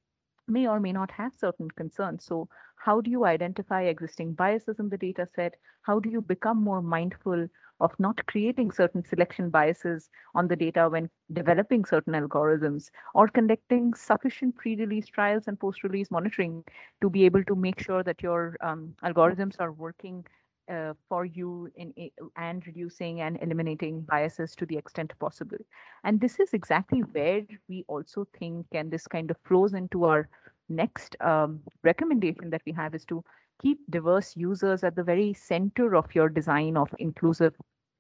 may 0.50 0.68
or 0.68 0.80
may 0.80 0.92
not 0.92 1.12
have 1.12 1.34
certain 1.38 1.70
concerns. 1.72 2.26
So 2.26 2.48
how 2.76 3.02
do 3.02 3.12
you 3.12 3.26
identify 3.26 3.84
existing 3.84 4.34
biases 4.34 4.80
in 4.80 4.90
the 4.90 4.98
data 4.98 5.28
set? 5.36 5.56
How 5.84 6.00
do 6.00 6.10
you 6.10 6.22
become 6.22 6.62
more 6.64 6.82
mindful 6.82 7.48
of 7.82 7.98
not 8.00 8.26
creating 8.26 8.72
certain 8.72 9.04
selection 9.04 9.50
biases 9.50 10.10
on 10.36 10.48
the 10.48 10.56
data 10.56 10.90
when 10.90 11.10
developing 11.34 11.86
certain 11.86 12.14
algorithms 12.14 12.90
or 13.14 13.28
conducting 13.28 13.94
sufficient 13.94 14.56
pre-release 14.56 15.08
trials 15.08 15.44
and 15.48 15.60
post-release 15.60 16.12
monitoring 16.12 16.64
to 17.02 17.10
be 17.10 17.26
able 17.26 17.44
to 17.46 17.56
make 17.56 17.80
sure 17.80 18.04
that 18.04 18.22
your 18.22 18.58
um, 18.62 18.94
algorithms 19.04 19.56
are 19.60 19.72
working 19.72 20.26
uh, 20.70 20.94
for 21.08 21.26
you 21.26 21.70
in 21.76 21.94
and 22.38 22.66
reducing 22.68 23.22
and 23.22 23.38
eliminating 23.42 24.02
biases 24.02 24.56
to 24.56 24.66
the 24.66 24.78
extent 24.78 25.14
possible. 25.20 25.58
And 26.04 26.20
this 26.20 26.40
is 26.40 26.54
exactly 26.54 27.00
where 27.00 27.42
we 27.68 27.86
also 27.88 28.28
think, 28.38 28.68
and 28.72 28.92
this 28.92 29.08
kind 29.08 29.32
of 29.32 29.38
flows 29.46 29.74
into 29.74 30.06
our 30.06 30.30
next 30.70 31.16
um, 31.22 31.60
recommendation 31.84 32.50
that 32.52 32.62
we 32.66 32.72
have 32.74 32.94
is 32.94 33.06
to 33.06 33.24
keep 33.62 33.80
diverse 33.90 34.36
users 34.38 34.84
at 34.84 34.96
the 34.96 35.04
very 35.04 35.34
center 35.34 35.96
of 35.96 36.14
your 36.16 36.30
design 36.30 36.78
of 36.78 36.90
inclusive 37.00 37.54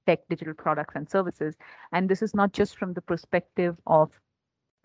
tech 0.07 0.19
digital 0.29 0.53
products 0.53 0.95
and 0.95 1.09
services. 1.09 1.55
And 1.91 2.09
this 2.09 2.21
is 2.21 2.33
not 2.33 2.53
just 2.53 2.77
from 2.77 2.93
the 2.93 3.01
perspective 3.01 3.77
of 3.85 4.11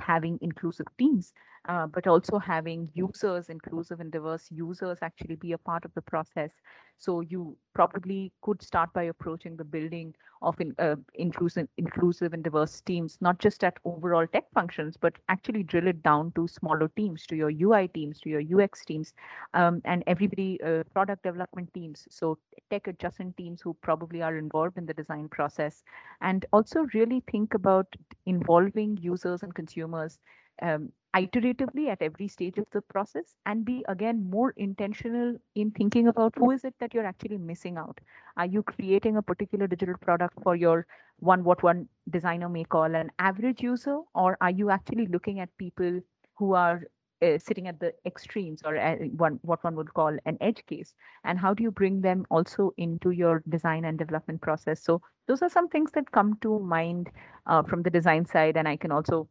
having 0.01 0.39
inclusive 0.43 0.87
teams, 0.99 1.33
uh, 1.67 1.87
but 1.87 2.07
also 2.07 2.39
having 2.39 2.91
users, 2.95 3.49
inclusive 3.49 4.01
and 4.01 4.13
diverse 4.13 4.49
users 4.51 4.99
actually 5.03 5.37
be 5.37 5.53
a 5.53 5.59
part 5.59 5.85
of 5.85 5.95
the 5.95 6.03
process. 6.03 6.51
So 6.99 7.21
you 7.21 7.57
probably 7.75 8.33
could 8.43 8.63
start 8.63 8.93
by 8.93 9.05
approaching 9.05 9.57
the 9.57 9.65
building 9.65 10.15
of 10.43 10.61
in, 10.61 10.75
uh, 10.79 10.97
inclusive, 11.15 11.69
inclusive 11.77 12.35
and 12.35 12.45
diverse 12.45 12.81
teams, 12.83 13.19
not 13.21 13.39
just 13.39 13.65
at 13.65 13.79
overall 13.85 14.27
tech 14.27 14.45
functions, 14.53 14.97
but 14.97 15.15
actually 15.29 15.63
drill 15.63 15.89
it 15.89 16.03
down 16.03 16.33
to 16.37 16.47
smaller 16.47 16.89
teams, 16.97 17.27
to 17.27 17.37
your 17.37 17.51
UI 17.51 17.89
teams, 17.89 18.21
to 18.21 18.29
your 18.29 18.63
UX 18.63 18.85
teams, 18.85 19.15
um, 19.55 19.81
and 19.85 20.05
everybody, 20.07 20.61
uh, 20.63 20.85
product 20.93 21.23
development 21.23 21.73
teams. 21.75 22.07
So 22.11 22.39
tech 22.71 22.87
adjacent 22.87 23.37
teams 23.37 23.61
who 23.61 23.75
probably 23.83 24.23
are 24.23 24.37
involved 24.37 24.77
in 24.77 24.87
the 24.87 24.95
design 24.95 25.29
process, 25.29 25.83
and 26.21 26.45
also 26.53 26.87
really 26.95 27.23
think 27.31 27.55
about 27.55 27.87
involving 28.27 28.99
users 29.01 29.43
and 29.43 29.55
consumers 29.55 30.19
um, 30.63 30.93
iteratively 31.15 31.89
at 31.89 32.03
every 32.03 32.29
stage 32.29 32.59
of 32.59 32.67
the 32.73 32.81
process 32.83 33.37
and 33.47 33.65
be 33.65 33.85
again 33.89 34.29
more 34.31 34.51
intentional 34.57 35.37
in 35.55 35.71
thinking 35.71 36.09
about 36.09 36.35
who 36.37 36.51
is 36.51 36.65
it 36.65 36.75
that 36.81 36.93
you're 36.95 37.07
actually 37.07 37.39
missing 37.39 37.77
out. 37.79 38.01
Are 38.37 38.47
you 38.47 38.63
creating 38.63 39.17
a 39.17 39.23
particular 39.23 39.67
digital 39.67 39.95
product 40.01 40.35
for 40.43 40.57
your 40.57 40.87
one 41.21 41.45
what 41.45 41.63
one 41.63 41.89
designer 42.11 42.49
may 42.49 42.65
call 42.65 42.95
an 42.95 43.11
average 43.19 43.63
user 43.63 44.01
or 44.15 44.37
are 44.41 44.51
you 44.51 44.71
actually 44.71 45.07
looking 45.07 45.41
at 45.41 45.57
people 45.59 46.01
who 46.37 46.55
are 46.55 46.83
uh, 47.23 47.39
sitting 47.39 47.69
at 47.69 47.79
the 47.79 47.93
extremes 48.05 48.61
or 48.65 48.77
uh, 48.77 48.97
one 49.17 49.39
what 49.43 49.63
one 49.63 49.77
would 49.77 49.95
call 49.95 50.17
an 50.27 50.37
edge 50.41 50.65
case? 50.67 50.95
And 51.25 51.39
how 51.39 51.55
do 51.55 51.63
you 51.63 51.71
bring 51.71 52.01
them 52.01 52.27
also 52.31 52.73
into 52.77 53.11
your 53.11 53.43
design 53.49 53.85
and 53.85 53.97
development 53.99 54.41
process? 54.43 54.83
So 54.83 55.01
those 55.27 55.43
are 55.43 55.49
some 55.49 55.69
things 55.69 55.93
that 55.93 56.11
come 56.11 56.37
to 56.43 56.59
mind 56.59 57.11
uh, 57.47 57.63
from 57.63 57.83
the 57.83 57.91
design 57.91 58.27
side 58.27 58.57
and 58.57 58.69
i 58.69 58.77
can 58.77 58.93
also 58.93 59.29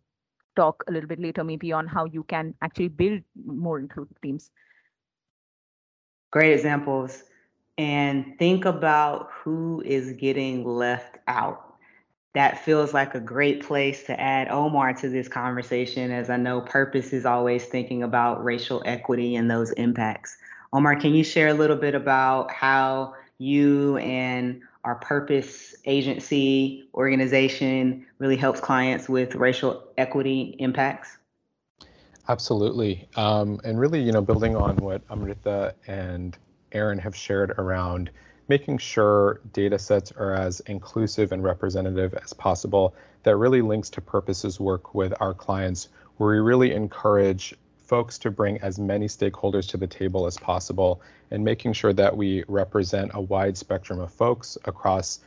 talk 0.55 0.83
a 0.87 0.91
little 0.91 1.07
bit 1.07 1.19
later 1.19 1.43
maybe 1.43 1.71
on 1.71 1.87
how 1.87 2.05
you 2.05 2.23
can 2.23 2.53
actually 2.61 2.89
build 2.89 3.21
more 3.45 3.79
inclusive 3.79 4.19
teams. 4.21 4.51
Great 6.31 6.53
examples. 6.53 7.23
And 7.77 8.37
think 8.37 8.65
about 8.65 9.29
who 9.31 9.81
is 9.85 10.13
getting 10.13 10.65
left 10.65 11.17
out. 11.27 11.73
That 12.33 12.63
feels 12.65 12.93
like 12.93 13.13
a 13.13 13.19
great 13.19 13.63
place 13.63 14.03
to 14.05 14.19
add 14.19 14.47
Omar 14.49 14.93
to 14.95 15.09
this 15.09 15.27
conversation, 15.27 16.11
as 16.11 16.29
I 16.31 16.37
know 16.37 16.61
Purpose 16.61 17.13
is 17.13 17.25
always 17.25 17.65
thinking 17.65 18.01
about 18.01 18.43
racial 18.43 18.81
equity 18.85 19.35
and 19.35 19.49
those 19.49 19.71
impacts. 19.73 20.35
Omar, 20.71 20.95
can 20.95 21.13
you 21.13 21.23
share 21.23 21.49
a 21.49 21.53
little 21.53 21.75
bit 21.75 21.93
about 21.93 22.51
how 22.51 23.13
you 23.37 23.97
and 23.97 24.61
our 24.83 24.95
purpose 24.95 25.75
agency 25.85 26.89
organization 26.93 28.05
really 28.19 28.35
helps 28.35 28.59
clients 28.59 29.07
with 29.07 29.35
racial 29.35 29.83
equity 29.97 30.55
impacts? 30.59 31.17
Absolutely. 32.27 33.07
Um, 33.15 33.59
and 33.63 33.79
really, 33.79 34.01
you 34.01 34.11
know, 34.11 34.21
building 34.21 34.55
on 34.55 34.77
what 34.77 35.01
Amrita 35.09 35.75
and 35.87 36.37
Aaron 36.71 36.97
have 36.99 37.15
shared 37.15 37.51
around 37.51 38.09
making 38.49 38.77
sure 38.77 39.39
data 39.53 39.79
sets 39.79 40.11
are 40.13 40.33
as 40.33 40.59
inclusive 40.61 41.31
and 41.31 41.43
representative 41.43 42.13
as 42.15 42.33
possible, 42.33 42.93
that 43.23 43.37
really 43.37 43.61
links 43.61 43.89
to 43.89 44.01
Purpose's 44.01 44.59
work 44.59 44.93
with 44.93 45.13
our 45.21 45.33
clients, 45.33 45.89
where 46.17 46.31
we 46.31 46.39
really 46.39 46.73
encourage 46.73 47.55
folks 47.93 48.17
to 48.17 48.31
bring 48.31 48.57
as 48.61 48.79
many 48.79 49.05
stakeholders 49.05 49.69
to 49.69 49.77
the 49.77 49.85
table 49.85 50.25
as 50.25 50.35
possible 50.35 50.99
and 51.29 51.45
making 51.45 51.71
sure 51.71 51.93
that 51.93 52.17
we 52.17 52.43
represent 52.47 53.11
a 53.13 53.21
wide 53.21 53.55
spectrum 53.55 53.99
of 53.99 54.11
folks 54.11 54.57
across 54.65 55.19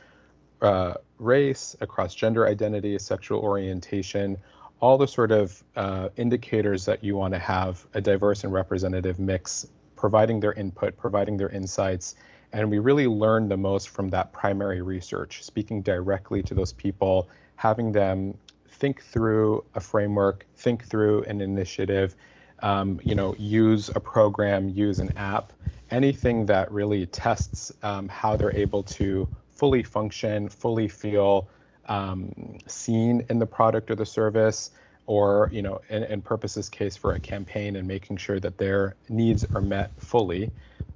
uh, 0.61 0.95
race, 1.17 1.77
across 1.79 2.13
gender 2.13 2.45
identity, 2.45 2.99
sexual 2.99 3.39
orientation, 3.39 4.35
all 4.81 4.97
the 4.97 5.07
sort 5.07 5.31
of 5.31 5.63
uh, 5.77 6.09
indicators 6.17 6.83
that 6.83 7.01
you 7.01 7.15
want 7.15 7.33
to 7.33 7.39
have 7.39 7.87
a 7.93 8.01
diverse 8.01 8.43
and 8.43 8.51
representative 8.51 9.17
mix, 9.17 9.67
providing 9.95 10.41
their 10.41 10.51
input, 10.51 10.97
providing 10.97 11.37
their 11.37 11.51
insights. 11.51 12.15
And 12.51 12.69
we 12.69 12.79
really 12.79 13.07
learn 13.07 13.47
the 13.47 13.55
most 13.55 13.87
from 13.87 14.09
that 14.09 14.33
primary 14.33 14.81
research, 14.81 15.41
speaking 15.41 15.81
directly 15.81 16.43
to 16.43 16.53
those 16.53 16.73
people, 16.73 17.29
having 17.55 17.93
them 17.93 18.37
think 18.67 19.01
through 19.01 19.63
a 19.75 19.79
framework, 19.79 20.45
think 20.57 20.83
through 20.83 21.23
an 21.29 21.39
initiative, 21.39 22.13
um, 22.59 22.99
you 23.03 23.15
know, 23.15 23.35
use 23.37 23.89
a 23.95 23.99
program, 23.99 24.69
use 24.69 24.99
an 24.99 25.11
app, 25.17 25.53
anything 25.91 26.45
that 26.47 26.71
really 26.71 27.05
tests 27.07 27.71
um, 27.83 28.07
how 28.07 28.35
they're 28.35 28.55
able 28.55 28.83
to 28.83 29.27
fully 29.51 29.83
function, 29.83 30.49
fully 30.49 30.87
feel 30.87 31.49
um, 31.87 32.57
seen 32.67 33.25
in 33.29 33.39
the 33.39 33.45
product 33.45 33.89
or 33.89 33.95
the 33.95 34.05
service, 34.05 34.71
or 35.05 35.49
you 35.51 35.61
know, 35.61 35.79
in, 35.89 36.03
in 36.03 36.21
Purpose's 36.21 36.69
case 36.69 36.97
for 36.97 37.13
a 37.13 37.19
campaign 37.19 37.75
and 37.75 37.87
making 37.87 38.17
sure 38.17 38.39
that 38.39 38.57
their 38.57 38.95
needs 39.09 39.45
are 39.53 39.61
met 39.61 39.93
fully, 39.97 40.51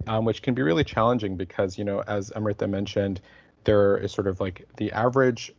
um, 0.08 0.26
which 0.26 0.42
can 0.42 0.54
be 0.54 0.62
really 0.62 0.84
challenging 0.84 1.38
because 1.38 1.78
you 1.78 1.84
know, 1.84 2.04
as 2.08 2.32
Amrita 2.36 2.68
mentioned, 2.68 3.22
there 3.64 3.98
is 3.98 4.12
sort 4.12 4.28
of 4.28 4.40
like 4.40 4.68
the 4.78 4.92
average 4.92 5.54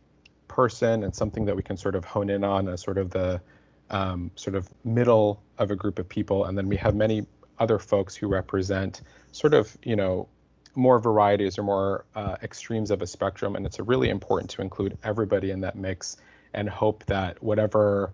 person 0.47 1.03
and 1.03 1.15
something 1.15 1.45
that 1.45 1.55
we 1.55 1.63
can 1.63 1.77
sort 1.77 1.95
of 1.95 2.05
hone 2.05 2.29
in 2.29 2.43
on 2.43 2.67
as 2.69 2.81
sort 2.81 2.97
of 2.97 3.09
the 3.09 3.41
um, 3.89 4.31
sort 4.35 4.55
of 4.55 4.69
middle 4.83 5.41
of 5.57 5.71
a 5.71 5.75
group 5.75 5.99
of 5.99 6.07
people, 6.07 6.45
and 6.45 6.57
then 6.57 6.67
we 6.67 6.77
have 6.77 6.95
many 6.95 7.25
other 7.59 7.79
folks 7.79 8.15
who 8.15 8.27
represent 8.27 9.01
sort 9.31 9.53
of 9.53 9.77
you 9.83 9.95
know 9.95 10.27
more 10.75 10.99
varieties 10.99 11.57
or 11.57 11.63
more 11.63 12.05
uh, 12.15 12.35
extremes 12.41 12.91
of 12.91 13.01
a 13.01 13.07
spectrum, 13.07 13.55
and 13.55 13.65
it's 13.65 13.79
really 13.79 14.09
important 14.09 14.49
to 14.51 14.61
include 14.61 14.97
everybody 15.03 15.51
in 15.51 15.61
that 15.61 15.75
mix 15.75 16.17
and 16.53 16.69
hope 16.69 17.05
that 17.05 17.41
whatever 17.43 18.13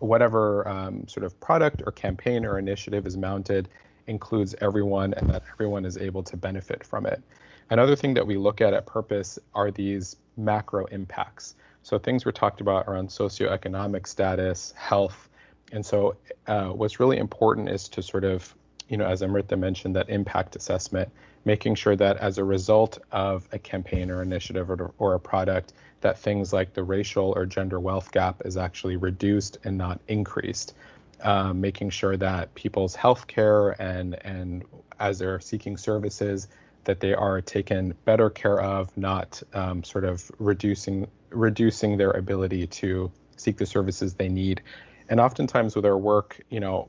whatever 0.00 0.66
um, 0.68 1.06
sort 1.08 1.24
of 1.24 1.38
product 1.40 1.82
or 1.84 1.92
campaign 1.92 2.44
or 2.44 2.58
initiative 2.58 3.06
is 3.06 3.16
mounted 3.16 3.68
includes 4.06 4.54
everyone 4.60 5.12
and 5.14 5.28
that 5.28 5.42
everyone 5.52 5.84
is 5.84 5.96
able 5.96 6.22
to 6.22 6.36
benefit 6.36 6.84
from 6.84 7.04
it. 7.04 7.22
Another 7.70 7.96
thing 7.96 8.14
that 8.14 8.26
we 8.26 8.36
look 8.36 8.60
at 8.60 8.72
at 8.72 8.86
Purpose 8.86 9.38
are 9.54 9.70
these 9.70 10.16
macro 10.36 10.86
impacts. 10.86 11.54
So 11.82 11.98
things 11.98 12.24
were 12.24 12.32
talked 12.32 12.60
about 12.60 12.86
around 12.86 13.08
socioeconomic 13.08 14.06
status, 14.06 14.72
health, 14.76 15.28
and 15.72 15.84
so 15.84 16.16
uh, 16.46 16.68
what's 16.68 16.98
really 16.98 17.18
important 17.18 17.68
is 17.68 17.88
to 17.90 18.02
sort 18.02 18.24
of, 18.24 18.54
you 18.88 18.96
know, 18.96 19.06
as 19.06 19.22
Amrita 19.22 19.56
mentioned, 19.56 19.94
that 19.96 20.08
impact 20.08 20.56
assessment 20.56 21.10
making 21.44 21.74
sure 21.74 21.96
that 21.96 22.16
as 22.18 22.36
a 22.36 22.44
result 22.44 22.98
of 23.10 23.48
a 23.52 23.58
campaign 23.58 24.10
or 24.10 24.22
initiative 24.22 24.70
or, 24.70 24.92
or 24.98 25.14
a 25.14 25.20
product, 25.20 25.72
that 26.02 26.18
things 26.18 26.52
like 26.52 26.74
the 26.74 26.82
racial 26.82 27.32
or 27.36 27.46
gender 27.46 27.80
wealth 27.80 28.12
gap 28.12 28.42
is 28.44 28.56
actually 28.56 28.96
reduced 28.96 29.56
and 29.64 29.76
not 29.76 29.98
increased. 30.08 30.74
Um, 31.22 31.60
making 31.60 31.90
sure 31.90 32.16
that 32.16 32.54
people's 32.54 32.94
health 32.94 33.26
care 33.26 33.70
and 33.82 34.14
and 34.24 34.64
as 35.00 35.18
they're 35.18 35.40
seeking 35.40 35.76
services 35.76 36.46
that 36.88 37.00
they 37.00 37.12
are 37.12 37.42
taken 37.42 37.92
better 38.06 38.30
care 38.30 38.62
of, 38.62 38.96
not 38.96 39.42
um, 39.52 39.84
sort 39.84 40.06
of 40.06 40.32
reducing 40.38 41.06
reducing 41.28 41.98
their 41.98 42.12
ability 42.12 42.66
to 42.66 43.12
seek 43.36 43.58
the 43.58 43.66
services 43.66 44.14
they 44.14 44.30
need. 44.30 44.62
And 45.10 45.20
oftentimes 45.20 45.76
with 45.76 45.84
our 45.84 45.98
work, 45.98 46.40
you 46.48 46.60
know, 46.60 46.88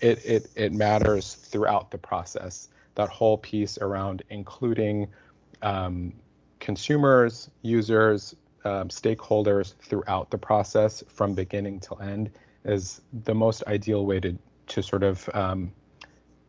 it 0.00 0.24
it 0.24 0.48
it 0.54 0.72
matters 0.72 1.34
throughout 1.34 1.90
the 1.90 1.98
process 1.98 2.68
that 2.94 3.08
whole 3.08 3.36
piece 3.36 3.78
around 3.78 4.22
including 4.30 5.08
um, 5.62 6.12
consumers, 6.60 7.50
users, 7.62 8.36
um, 8.64 8.90
stakeholders 8.90 9.74
throughout 9.78 10.30
the 10.30 10.38
process 10.38 11.02
from 11.08 11.34
beginning 11.34 11.80
till 11.80 12.00
end 12.00 12.30
is 12.64 13.00
the 13.24 13.34
most 13.34 13.64
ideal 13.66 14.06
way 14.06 14.20
to, 14.20 14.38
to 14.68 14.84
sort 14.84 15.02
of 15.02 15.28
um, 15.34 15.72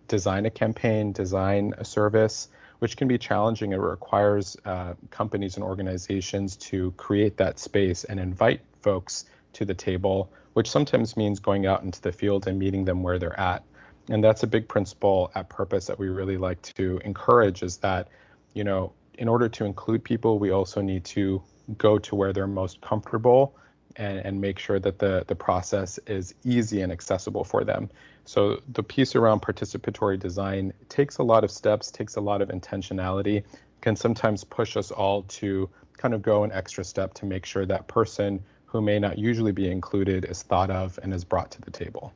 design 0.08 0.46
a 0.46 0.52
campaign, 0.52 1.12
design 1.12 1.74
a 1.80 1.86
service, 1.86 2.50
which 2.84 2.98
can 2.98 3.08
be 3.08 3.18
challenging. 3.18 3.72
It 3.72 3.78
requires 3.78 4.58
uh, 4.66 4.94
companies 5.10 5.56
and 5.56 5.64
organizations 5.64 6.58
to 6.58 6.92
create 6.98 7.38
that 7.38 7.58
space 7.58 8.04
and 8.04 8.20
invite 8.20 8.60
folks 8.82 9.26
to 9.54 9.64
the 9.64 9.74
table, 9.74 10.30
which 10.52 10.70
sometimes 10.70 11.16
means 11.16 11.40
going 11.40 11.66
out 11.66 11.84
into 11.84 12.02
the 12.02 12.12
field 12.12 12.46
and 12.46 12.60
meeting 12.60 12.84
them 12.84 13.02
where 13.02 13.18
they're 13.18 13.40
at 13.40 13.64
and 14.10 14.24
that's 14.24 14.44
a 14.44 14.48
big 14.48 14.68
principle 14.68 15.32
at 15.36 15.50
purpose 15.50 15.86
that 15.86 15.98
we 15.98 16.10
really 16.10 16.38
like 16.38 16.62
to 16.62 17.00
encourage 17.06 17.64
is 17.64 17.78
that 17.78 18.10
you 18.54 18.64
know 18.64 18.92
in 19.18 19.28
order 19.28 19.48
to 19.48 19.66
include 19.66 20.04
people 20.04 20.40
we 20.40 20.52
also 20.52 20.82
need 20.82 21.06
to 21.06 21.42
go 21.78 21.98
to 21.98 22.16
where 22.16 22.34
they're 22.34 22.48
most 22.48 22.82
comfortable 22.82 23.56
and, 23.96 24.20
and 24.20 24.42
make 24.42 24.60
sure 24.60 24.80
that 24.80 25.00
the 25.00 25.24
the 25.28 25.36
process 25.36 26.00
is 26.08 26.34
easy 26.44 26.82
and 26.82 26.92
accessible 26.92 27.44
for 27.44 27.64
them. 27.64 27.90
So 28.26 28.62
the 28.72 28.84
piece 28.84 29.16
around 29.16 29.42
participatory 29.42 30.20
design 30.20 30.74
takes 30.90 31.18
a 31.18 31.24
lot 31.24 31.44
of 31.44 31.52
steps 31.52 31.92
takes 31.92 32.16
a 32.16 32.22
lot 32.22 32.42
of 32.42 32.50
intentionality 32.50 33.44
can 33.82 33.96
sometimes 33.98 34.46
push 34.46 34.78
us 34.78 34.92
all 34.92 35.24
to 35.24 35.70
kind 35.98 36.14
of 36.14 36.22
go 36.22 36.44
an 36.44 36.52
extra 36.54 36.84
step 36.84 37.14
to 37.16 37.26
make 37.26 37.46
sure 37.46 37.66
that 37.66 37.88
person 37.88 38.42
who 38.66 38.82
may 38.82 38.98
not 38.98 39.20
usually 39.20 39.52
be 39.52 39.70
included 39.70 40.26
is 40.26 40.42
thought 40.42 40.72
of 40.72 40.98
and 41.04 41.14
is 41.14 41.24
brought 41.24 41.52
to 41.52 41.62
the 41.62 41.70
table. 41.70 42.14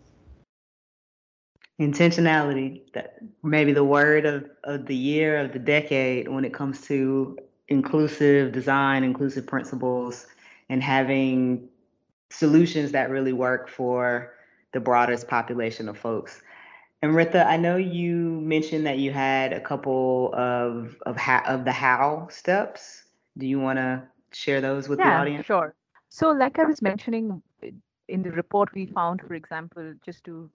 Intentionality 1.80 2.82
that 2.94 3.20
maybe 3.44 3.74
the 3.74 3.84
word 3.84 4.26
of, 4.26 4.50
of 4.64 4.88
the 4.88 4.96
year 4.96 5.38
of 5.38 5.54
the 5.54 5.60
decade 5.60 6.28
when 6.28 6.44
it 6.46 6.54
comes 6.54 6.82
to 6.88 7.38
inclusive 7.68 8.54
design 8.54 9.04
inclusive 9.04 9.46
principles 9.46 10.26
and 10.70 10.84
having 10.84 11.70
solutions 12.30 12.92
that 12.92 13.10
really 13.10 13.34
work 13.34 13.70
for 13.70 14.34
the 14.74 14.80
broadest 14.80 15.28
population 15.28 15.88
of 15.88 15.98
folks 15.98 16.42
Amrita, 17.04 17.46
I 17.46 17.58
know 17.58 17.78
you 17.78 18.42
mentioned 18.42 18.88
that 18.88 18.98
you 18.98 19.12
had 19.12 19.54
a 19.54 19.62
couple 19.62 20.34
of 20.34 20.98
of, 21.06 21.16
ha- 21.16 21.44
of 21.46 21.64
the 21.64 21.72
how 21.72 22.28
steps. 22.32 23.04
Do 23.38 23.46
you 23.46 23.60
want 23.60 23.78
to 23.78 24.02
share 24.32 24.62
those 24.62 24.90
with 24.90 24.98
yeah, 24.98 25.12
the 25.12 25.22
audience? 25.22 25.46
Sure. 25.46 25.76
So, 26.10 26.32
like 26.32 26.58
I 26.58 26.64
was 26.64 26.82
mentioning 26.82 27.44
in 28.08 28.24
the 28.24 28.32
report, 28.32 28.74
we 28.74 28.88
found, 28.88 29.22
for 29.22 29.36
example, 29.36 29.94
just 30.04 30.24
to 30.24 30.50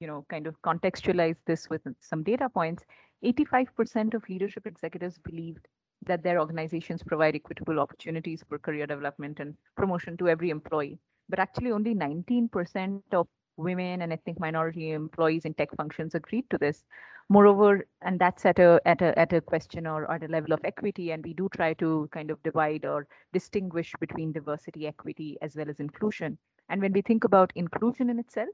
you 0.00 0.06
know, 0.06 0.26
kind 0.28 0.46
of 0.46 0.60
contextualize 0.62 1.36
this 1.46 1.70
with 1.70 1.82
some 2.00 2.22
data 2.22 2.48
points, 2.48 2.84
85% 3.24 4.14
of 4.14 4.28
leadership 4.28 4.66
executives 4.66 5.18
believed 5.18 5.66
that 6.06 6.22
their 6.22 6.40
organizations 6.40 7.02
provide 7.02 7.34
equitable 7.34 7.80
opportunities 7.80 8.42
for 8.48 8.58
career 8.58 8.86
development 8.86 9.40
and 9.40 9.54
promotion 9.76 10.16
to 10.18 10.28
every 10.28 10.50
employee. 10.50 10.98
But 11.28 11.38
actually, 11.38 11.72
only 11.72 11.94
19% 11.94 13.02
of 13.12 13.26
women 13.56 14.02
and 14.02 14.12
ethnic 14.12 14.38
minority 14.40 14.92
employees 14.92 15.44
in 15.44 15.54
tech 15.54 15.74
functions 15.76 16.14
agreed 16.14 16.48
to 16.50 16.58
this. 16.58 16.84
Moreover, 17.30 17.86
and 18.02 18.20
that's 18.20 18.44
at 18.44 18.58
a 18.58 18.80
at 18.84 19.00
a 19.00 19.18
at 19.18 19.32
a 19.32 19.40
question 19.40 19.86
or 19.86 20.10
at 20.10 20.22
a 20.22 20.28
level 20.28 20.52
of 20.52 20.60
equity, 20.64 21.12
and 21.12 21.24
we 21.24 21.32
do 21.32 21.48
try 21.54 21.72
to 21.74 22.08
kind 22.12 22.30
of 22.30 22.42
divide 22.42 22.84
or 22.84 23.06
distinguish 23.32 23.94
between 23.98 24.32
diversity, 24.32 24.86
equity, 24.86 25.38
as 25.40 25.56
well 25.56 25.70
as 25.70 25.80
inclusion. 25.80 26.36
And 26.68 26.82
when 26.82 26.92
we 26.92 27.00
think 27.00 27.24
about 27.24 27.52
inclusion 27.54 28.10
in 28.10 28.18
itself, 28.18 28.50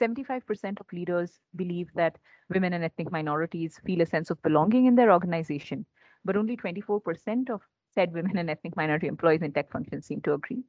75% 0.00 0.80
of 0.80 0.92
leaders 0.92 1.38
believe 1.56 1.88
that 1.94 2.18
women 2.50 2.72
and 2.72 2.84
ethnic 2.84 3.10
minorities 3.12 3.80
feel 3.84 4.00
a 4.00 4.06
sense 4.06 4.30
of 4.30 4.42
belonging 4.42 4.86
in 4.86 4.94
their 4.94 5.12
organization, 5.12 5.86
but 6.28 6.36
only 6.36 6.58
24% 6.58 7.48
of 7.48 7.62
said 7.94 8.12
women 8.12 8.36
and 8.36 8.50
ethnic 8.50 8.76
minority 8.76 9.06
employees 9.06 9.40
in 9.40 9.50
tech 9.50 9.70
functions 9.72 10.04
seem 10.06 10.20
to 10.20 10.34
agree. 10.34 10.62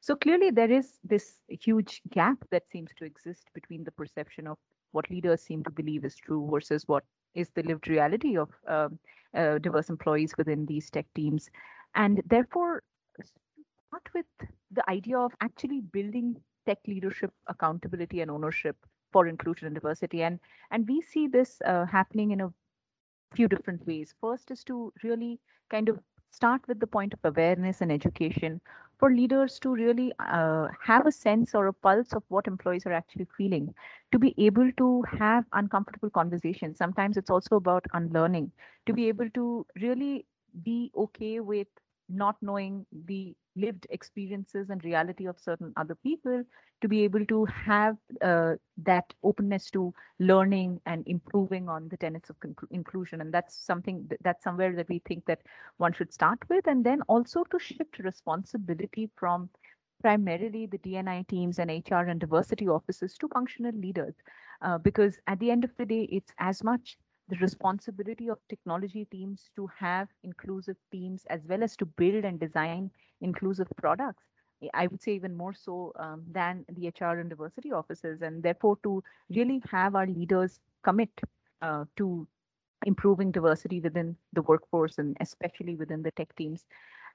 So 0.00 0.16
clearly, 0.16 0.50
there 0.50 0.72
is 0.72 0.98
this 1.04 1.42
huge 1.48 2.00
gap 2.10 2.38
that 2.50 2.70
seems 2.70 2.90
to 2.96 3.04
exist 3.04 3.50
between 3.52 3.84
the 3.84 3.92
perception 3.92 4.46
of 4.46 4.56
what 4.92 5.10
leaders 5.10 5.42
seem 5.42 5.62
to 5.64 5.70
believe 5.70 6.06
is 6.06 6.16
true 6.16 6.48
versus 6.50 6.88
what 6.88 7.04
is 7.34 7.50
the 7.50 7.62
lived 7.62 7.88
reality 7.88 8.38
of 8.38 8.48
um, 8.66 8.98
uh, 9.36 9.58
diverse 9.58 9.90
employees 9.90 10.34
within 10.38 10.64
these 10.64 10.88
tech 10.88 11.06
teams. 11.14 11.50
And 11.94 12.22
therefore, 12.26 12.82
start 13.20 14.08
with 14.14 14.48
the 14.70 14.88
idea 14.90 15.18
of 15.18 15.32
actually 15.42 15.82
building 15.82 16.40
tech 16.66 16.78
leadership 16.88 17.32
accountability 17.48 18.22
and 18.22 18.30
ownership 18.30 18.76
for 19.12 19.26
inclusion 19.26 19.66
and 19.66 19.74
diversity 19.74 20.22
and 20.22 20.40
and 20.70 20.88
we 20.88 21.02
see 21.02 21.26
this 21.28 21.60
uh, 21.66 21.84
happening 21.84 22.30
in 22.30 22.40
a 22.40 22.52
few 23.32 23.48
different 23.48 23.86
ways. 23.86 24.14
First 24.20 24.50
is 24.50 24.64
to 24.64 24.92
really 25.02 25.40
kind 25.70 25.88
of 25.88 25.98
start 26.30 26.62
with 26.68 26.80
the 26.80 26.86
point 26.86 27.14
of 27.14 27.20
awareness 27.24 27.80
and 27.80 27.92
education 27.92 28.60
for 28.98 29.10
leaders 29.14 29.58
to 29.60 29.74
really 29.74 30.12
uh, 30.18 30.68
have 30.82 31.06
a 31.06 31.12
sense 31.12 31.54
or 31.54 31.66
a 31.66 31.72
pulse 31.72 32.12
of 32.12 32.22
what 32.28 32.46
employees 32.46 32.86
are 32.86 32.92
actually 32.92 33.26
feeling 33.36 33.74
to 34.12 34.18
be 34.18 34.34
able 34.38 34.70
to 34.78 35.02
have 35.18 35.44
uncomfortable 35.52 36.10
conversations. 36.10 36.78
Sometimes 36.78 37.16
it's 37.16 37.30
also 37.30 37.56
about 37.56 37.84
unlearning. 37.94 38.50
To 38.86 38.92
be 38.92 39.08
able 39.08 39.30
to 39.30 39.66
really 39.80 40.26
be 40.62 40.90
okay 40.96 41.40
with 41.40 41.68
not 42.08 42.36
knowing 42.42 42.86
the 43.06 43.34
lived 43.56 43.86
experiences 43.90 44.70
and 44.70 44.84
reality 44.84 45.26
of 45.26 45.38
certain 45.38 45.72
other 45.76 45.94
people 45.94 46.42
to 46.80 46.88
be 46.88 47.02
able 47.04 47.24
to 47.26 47.44
have 47.46 47.96
uh, 48.22 48.54
that 48.76 49.12
openness 49.22 49.70
to 49.70 49.92
learning 50.18 50.80
and 50.86 51.06
improving 51.06 51.68
on 51.68 51.88
the 51.88 51.96
tenets 51.96 52.30
of 52.30 52.36
inclusion. 52.70 53.20
And 53.20 53.32
that's 53.32 53.54
something 53.56 54.06
th- 54.08 54.20
that's 54.22 54.44
somewhere 54.44 54.74
that 54.76 54.88
we 54.88 55.00
think 55.04 55.24
that 55.26 55.40
one 55.78 55.92
should 55.92 56.12
start 56.12 56.38
with. 56.48 56.66
And 56.66 56.84
then 56.84 57.02
also 57.08 57.44
to 57.44 57.58
shift 57.58 57.98
responsibility 57.98 59.10
from 59.16 59.50
primarily 60.02 60.66
the 60.66 60.78
dni 60.78 61.26
teams 61.28 61.58
and 61.58 61.70
hr 61.70 62.08
and 62.08 62.20
diversity 62.20 62.68
offices 62.68 63.16
to 63.18 63.28
functional 63.28 63.72
leaders. 63.72 64.14
Uh, 64.62 64.78
because 64.78 65.18
at 65.26 65.38
the 65.40 65.50
end 65.50 65.64
of 65.64 65.76
the 65.76 65.86
day 65.86 66.02
it's 66.10 66.32
as 66.38 66.62
much 66.62 66.96
the 67.28 67.36
responsibility 67.36 68.28
of 68.28 68.38
technology 68.48 69.06
teams 69.10 69.50
to 69.56 69.66
have 69.78 70.08
inclusive 70.22 70.76
teams 70.90 71.24
as 71.30 71.40
well 71.48 71.62
as 71.62 71.76
to 71.76 71.86
build 71.86 72.24
and 72.24 72.38
design 72.40 72.90
inclusive 73.20 73.68
products 73.76 74.24
I 74.74 74.86
would 74.86 75.02
say 75.02 75.12
even 75.14 75.36
more 75.36 75.52
so 75.54 75.92
um, 75.96 76.24
than 76.30 76.64
the 76.68 76.86
HR 76.86 77.18
and 77.18 77.28
diversity 77.28 77.72
offices, 77.72 78.22
and 78.22 78.42
therefore 78.42 78.76
to 78.84 79.02
really 79.28 79.62
have 79.70 79.94
our 79.94 80.06
leaders 80.06 80.60
commit 80.82 81.10
uh, 81.60 81.84
to 81.96 82.26
improving 82.86 83.30
diversity 83.32 83.80
within 83.80 84.16
the 84.32 84.42
workforce 84.42 84.98
and 84.98 85.16
especially 85.20 85.76
within 85.76 86.02
the 86.02 86.10
tech 86.12 86.34
teams. 86.36 86.64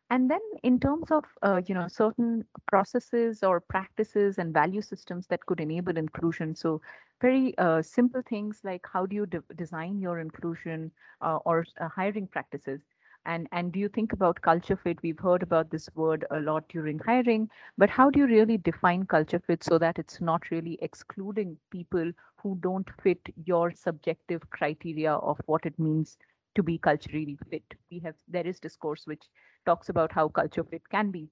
And 0.09 0.29
then 0.29 0.41
in 0.63 0.79
terms 0.79 1.11
of 1.11 1.25
uh, 1.41 1.61
you 1.65 1.73
know 1.75 1.87
certain 1.87 2.45
processes 2.67 3.43
or 3.43 3.59
practices 3.59 4.37
and 4.37 4.53
value 4.53 4.81
systems 4.81 5.27
that 5.27 5.45
could 5.45 5.59
enable 5.59 5.97
inclusion. 5.97 6.55
So 6.55 6.81
very 7.21 7.57
uh, 7.57 7.81
simple 7.81 8.21
things 8.21 8.61
like 8.63 8.85
how 8.91 9.05
do 9.05 9.15
you 9.15 9.25
de- 9.25 9.43
design 9.55 9.99
your 9.99 10.19
inclusion 10.19 10.91
uh, 11.21 11.37
or 11.45 11.65
uh, 11.79 11.87
hiring 11.89 12.27
practices 12.27 12.81
and 13.25 13.47
and 13.51 13.71
do 13.73 13.79
you 13.79 13.87
think 13.89 14.13
about 14.13 14.41
culture 14.41 14.75
fit 14.77 15.01
we've 15.03 15.19
heard 15.19 15.43
about 15.43 15.69
this 15.71 15.89
word 15.95 16.25
a 16.31 16.39
lot 16.39 16.67
during 16.69 16.99
hiring 16.99 17.49
but 17.77 17.89
how 17.89 18.09
do 18.09 18.19
you 18.19 18.27
really 18.27 18.57
define 18.57 19.03
culture 19.05 19.39
fit 19.39 19.63
so 19.63 19.77
that 19.77 19.97
it's 19.99 20.21
not 20.21 20.49
really 20.51 20.77
excluding 20.81 21.57
people 21.71 22.11
who 22.41 22.57
don't 22.61 22.89
fit 23.03 23.19
your 23.45 23.71
subjective 23.71 24.49
criteria 24.51 25.13
of 25.13 25.39
what 25.45 25.65
it 25.65 25.77
means 25.79 26.17
to 26.55 26.63
be 26.63 26.77
culturally 26.77 27.37
fit 27.49 27.75
we 27.91 27.99
have 27.99 28.15
there 28.27 28.45
is 28.47 28.59
discourse 28.59 29.05
which 29.07 29.25
talks 29.67 29.89
about 29.89 30.13
how 30.13 30.29
culture 30.29 30.65
fit 30.65 30.89
can 30.89 31.11
be 31.11 31.29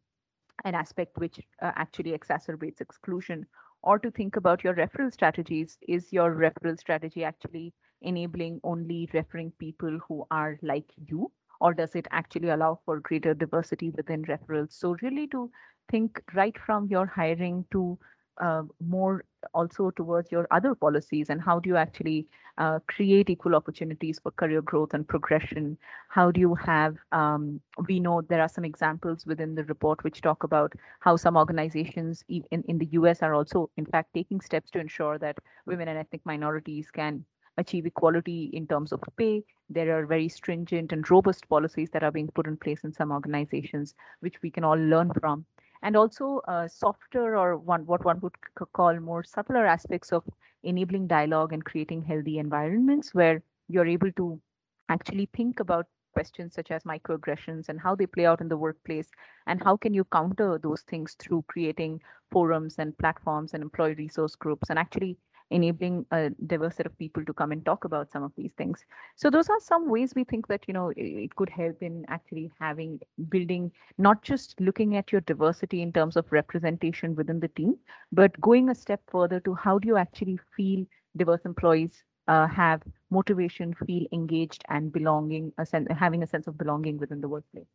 an 0.65 0.75
aspect 0.75 1.17
which 1.17 1.39
uh, 1.61 1.71
actually 1.75 2.11
exacerbates 2.17 2.81
exclusion 2.81 3.45
or 3.83 3.99
to 3.99 4.11
think 4.11 4.35
about 4.37 4.63
your 4.63 4.75
referral 4.75 5.11
strategies 5.13 5.77
is 5.87 6.11
your 6.13 6.35
referral 6.35 6.77
strategy 6.79 7.23
actually 7.23 7.73
enabling 8.01 8.59
only 8.63 9.09
referring 9.13 9.51
people 9.59 9.99
who 10.07 10.25
are 10.31 10.57
like 10.63 10.91
you 11.07 11.31
or 11.61 11.73
does 11.73 11.95
it 11.95 12.07
actually 12.11 12.49
allow 12.49 12.79
for 12.85 12.99
greater 12.99 13.33
diversity 13.33 13.89
within 13.91 14.23
referrals? 14.25 14.73
So 14.73 14.95
really 15.01 15.27
to 15.27 15.51
think 15.89 16.21
right 16.35 16.57
from 16.65 16.87
your 16.87 17.05
hiring 17.07 17.65
to 17.71 17.97
uh, 18.41 18.63
more 18.81 19.23
also 19.53 19.91
towards 19.91 20.31
your 20.31 20.47
other 20.51 20.73
policies 20.75 21.29
and 21.29 21.41
how 21.41 21.59
do 21.59 21.69
you 21.69 21.75
actually 21.75 22.27
uh, 22.57 22.79
create 22.87 23.29
equal 23.29 23.55
opportunities 23.55 24.19
for 24.19 24.31
career 24.31 24.61
growth 24.61 24.93
and 24.93 25.07
progression 25.07 25.77
how 26.09 26.31
do 26.31 26.39
you 26.39 26.55
have 26.55 26.95
um, 27.11 27.59
we 27.87 27.99
know 27.99 28.21
there 28.21 28.41
are 28.41 28.49
some 28.49 28.65
examples 28.65 29.25
within 29.25 29.55
the 29.55 29.63
report 29.65 30.03
which 30.03 30.21
talk 30.21 30.43
about 30.43 30.73
how 30.99 31.15
some 31.15 31.37
organizations 31.37 32.23
in, 32.29 32.43
in 32.51 32.77
the 32.77 32.87
us 32.87 33.21
are 33.21 33.33
also 33.33 33.69
in 33.77 33.85
fact 33.85 34.13
taking 34.13 34.41
steps 34.41 34.71
to 34.71 34.79
ensure 34.79 35.17
that 35.17 35.37
women 35.65 35.87
and 35.87 35.97
ethnic 35.97 36.21
minorities 36.25 36.89
can 36.91 37.25
achieve 37.57 37.85
equality 37.85 38.49
in 38.53 38.67
terms 38.67 38.91
of 38.91 39.01
pay. 39.17 39.43
There 39.69 39.97
are 39.97 40.05
very 40.05 40.29
stringent 40.29 40.91
and 40.91 41.09
robust 41.09 41.47
policies 41.49 41.89
that 41.91 42.03
are 42.03 42.11
being 42.11 42.27
put 42.27 42.47
in 42.47 42.57
place 42.57 42.83
in 42.83 42.93
some 42.93 43.11
organizations, 43.11 43.95
which 44.19 44.41
we 44.41 44.51
can 44.51 44.63
all 44.63 44.77
learn 44.77 45.11
from. 45.19 45.45
And 45.85 45.95
also 45.95 46.41
uh, 46.49 46.67
softer 46.67 47.37
or 47.37 47.57
one, 47.57 47.87
what 47.87 48.05
one 48.05 48.19
would 48.21 48.35
call 48.73 48.99
more 48.99 49.23
subtler 49.23 49.65
aspects 49.65 50.11
of 50.11 50.25
enabling 50.63 51.07
dialogue 51.07 51.53
and 51.53 51.63
creating 51.63 52.03
healthy 52.03 52.39
environments 52.39 53.15
where 53.15 53.43
you're 53.69 53.87
able 53.87 54.11
to 54.13 54.41
actually 54.89 55.29
think 55.33 55.61
about 55.61 55.87
questions 56.13 56.53
such 56.55 56.71
as 56.71 56.83
microaggressions 56.83 57.69
and 57.69 57.79
how 57.79 57.95
they 57.95 58.07
play 58.07 58.25
out 58.25 58.41
in 58.41 58.49
the 58.49 58.57
workplace 58.57 59.09
and 59.47 59.63
how 59.63 59.77
can 59.77 59.93
you 59.93 60.05
counter 60.05 60.59
those 60.59 60.81
things 60.83 61.15
through 61.19 61.43
creating 61.47 62.01
forums 62.31 62.75
and 62.79 62.97
platforms 62.97 63.53
and 63.53 63.63
employee 63.63 63.95
resource 63.95 64.35
groups 64.35 64.69
and 64.69 64.79
actually 64.79 65.17
enabling 65.51 66.05
a 66.11 66.29
diverse 66.47 66.75
set 66.75 66.85
of 66.85 66.97
people 66.97 67.23
to 67.25 67.33
come 67.33 67.51
and 67.51 67.65
talk 67.65 67.83
about 67.85 68.11
some 68.11 68.23
of 68.23 68.31
these 68.35 68.51
things. 68.57 68.85
So 69.15 69.29
those 69.29 69.49
are 69.49 69.59
some 69.59 69.89
ways 69.89 70.13
we 70.15 70.23
think 70.23 70.47
that 70.47 70.65
you 70.67 70.73
know 70.73 70.91
it 70.95 71.35
could 71.35 71.49
help 71.49 71.81
in 71.81 72.05
actually 72.07 72.51
having 72.59 72.99
building 73.29 73.71
not 73.97 74.21
just 74.23 74.59
looking 74.59 74.95
at 74.95 75.11
your 75.11 75.21
diversity 75.21 75.81
in 75.81 75.91
terms 75.93 76.15
of 76.15 76.31
representation 76.31 77.15
within 77.15 77.39
the 77.39 77.47
team 77.49 77.75
but 78.11 78.39
going 78.41 78.69
a 78.69 78.75
step 78.75 79.01
further 79.09 79.39
to 79.41 79.53
how 79.53 79.77
do 79.79 79.87
you 79.87 79.97
actually 79.97 80.37
feel 80.55 80.85
diverse 81.17 81.45
employees 81.45 82.03
uh, 82.27 82.47
have 82.47 82.81
motivation 83.09 83.73
feel 83.85 84.05
engaged 84.11 84.63
and 84.69 84.91
belonging 84.91 85.51
a 85.57 85.65
having 85.93 86.23
a 86.23 86.27
sense 86.27 86.47
of 86.47 86.57
belonging 86.57 86.97
within 86.97 87.21
the 87.21 87.29
workplace 87.29 87.67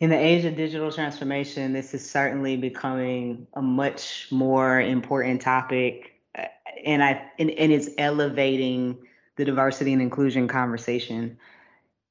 in 0.00 0.10
the 0.10 0.16
age 0.16 0.44
of 0.44 0.56
digital 0.56 0.92
transformation, 0.92 1.72
this 1.72 1.92
is 1.92 2.08
certainly 2.08 2.56
becoming 2.56 3.46
a 3.54 3.62
much 3.62 4.28
more 4.30 4.80
important 4.80 5.40
topic, 5.42 6.20
uh, 6.38 6.44
and 6.84 7.02
I 7.02 7.30
and, 7.38 7.50
and 7.50 7.72
it's 7.72 7.88
elevating 7.98 8.96
the 9.36 9.44
diversity 9.44 9.92
and 9.92 10.00
inclusion 10.00 10.46
conversation. 10.46 11.36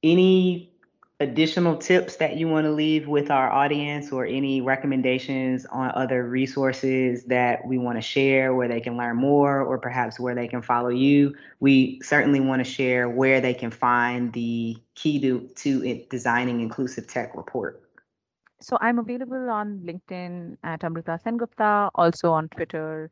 Any 0.02 0.72
additional 1.20 1.76
tips 1.76 2.16
that 2.16 2.36
you 2.36 2.46
want 2.48 2.64
to 2.64 2.70
leave 2.70 3.08
with 3.08 3.30
our 3.30 3.50
audience, 3.50 4.12
or 4.12 4.24
any 4.24 4.60
recommendations 4.60 5.66
on 5.66 5.90
other 5.94 6.28
resources 6.28 7.24
that 7.24 7.66
we 7.66 7.78
want 7.78 7.98
to 7.98 8.02
share, 8.02 8.54
where 8.54 8.68
they 8.68 8.80
can 8.80 8.96
learn 8.96 9.16
more, 9.16 9.60
or 9.60 9.78
perhaps 9.78 10.20
where 10.20 10.34
they 10.34 10.48
can 10.48 10.62
follow 10.62 10.90
you? 10.90 11.34
We 11.60 12.00
certainly 12.02 12.40
want 12.40 12.64
to 12.64 12.70
share 12.70 13.08
where 13.08 13.40
they 13.40 13.54
can 13.54 13.70
find 13.70 14.32
the 14.32 14.76
key 14.94 15.20
to 15.20 15.48
to 15.56 16.04
designing 16.08 16.60
inclusive 16.60 17.06
tech 17.06 17.36
report 17.36 17.82
so 18.60 18.76
I'm 18.80 18.98
available 18.98 19.50
on 19.50 19.80
LinkedIn 19.80 20.56
at 20.64 20.82
Amrita 20.82 21.18
Sengupta, 21.24 21.90
also 21.94 22.32
on 22.32 22.48
Twitter 22.48 23.10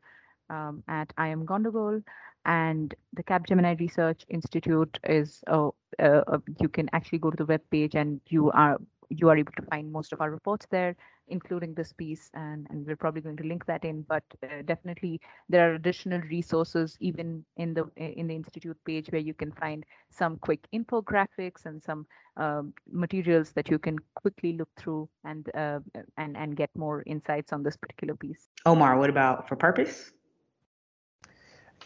um, 0.49 0.83
at 0.87 1.11
I 1.17 1.29
am 1.29 1.45
Gondogol, 1.45 2.03
and 2.47 2.95
the 3.13 3.23
Capgemini 3.23 3.79
Research 3.79 4.25
Institute 4.29 4.97
is 5.03 5.43
uh, 5.47 5.69
uh, 5.99 6.37
you 6.59 6.69
can 6.69 6.89
actually 6.93 7.19
go 7.19 7.29
to 7.29 7.37
the 7.37 7.45
web 7.45 7.61
page 7.69 7.95
and 7.95 8.21
you 8.29 8.49
are 8.51 8.77
you 9.09 9.29
are 9.29 9.37
able 9.37 9.53
to 9.53 9.61
find 9.63 9.91
most 9.91 10.11
of 10.11 10.19
our 10.19 10.29
reports 10.29 10.67
there, 10.69 10.93
including 11.29 11.73
this 11.73 11.93
piece, 11.93 12.29
and, 12.33 12.67
and 12.69 12.85
we're 12.85 12.97
probably 12.97 13.21
going 13.21 13.37
to 13.37 13.43
link 13.43 13.65
that 13.65 13.85
in. 13.85 14.01
But 14.01 14.23
uh, 14.43 14.63
definitely, 14.65 15.21
there 15.47 15.69
are 15.69 15.75
additional 15.75 16.19
resources 16.21 16.97
even 16.99 17.45
in 17.55 17.73
the 17.73 17.85
in 17.95 18.27
the 18.27 18.35
institute 18.35 18.77
page 18.85 19.07
where 19.09 19.21
you 19.21 19.33
can 19.33 19.51
find 19.53 19.85
some 20.09 20.37
quick 20.37 20.67
infographics 20.73 21.65
and 21.65 21.81
some 21.81 22.05
um, 22.35 22.73
materials 22.91 23.51
that 23.53 23.69
you 23.69 23.79
can 23.79 23.97
quickly 24.15 24.53
look 24.53 24.69
through 24.77 25.09
and 25.23 25.49
uh, 25.55 25.79
and 26.17 26.35
and 26.37 26.55
get 26.55 26.69
more 26.75 27.03
insights 27.05 27.53
on 27.53 27.63
this 27.63 27.77
particular 27.77 28.15
piece. 28.15 28.49
Omar, 28.65 28.97
what 28.97 29.09
about 29.09 29.47
for 29.47 29.55
purpose? 29.55 30.11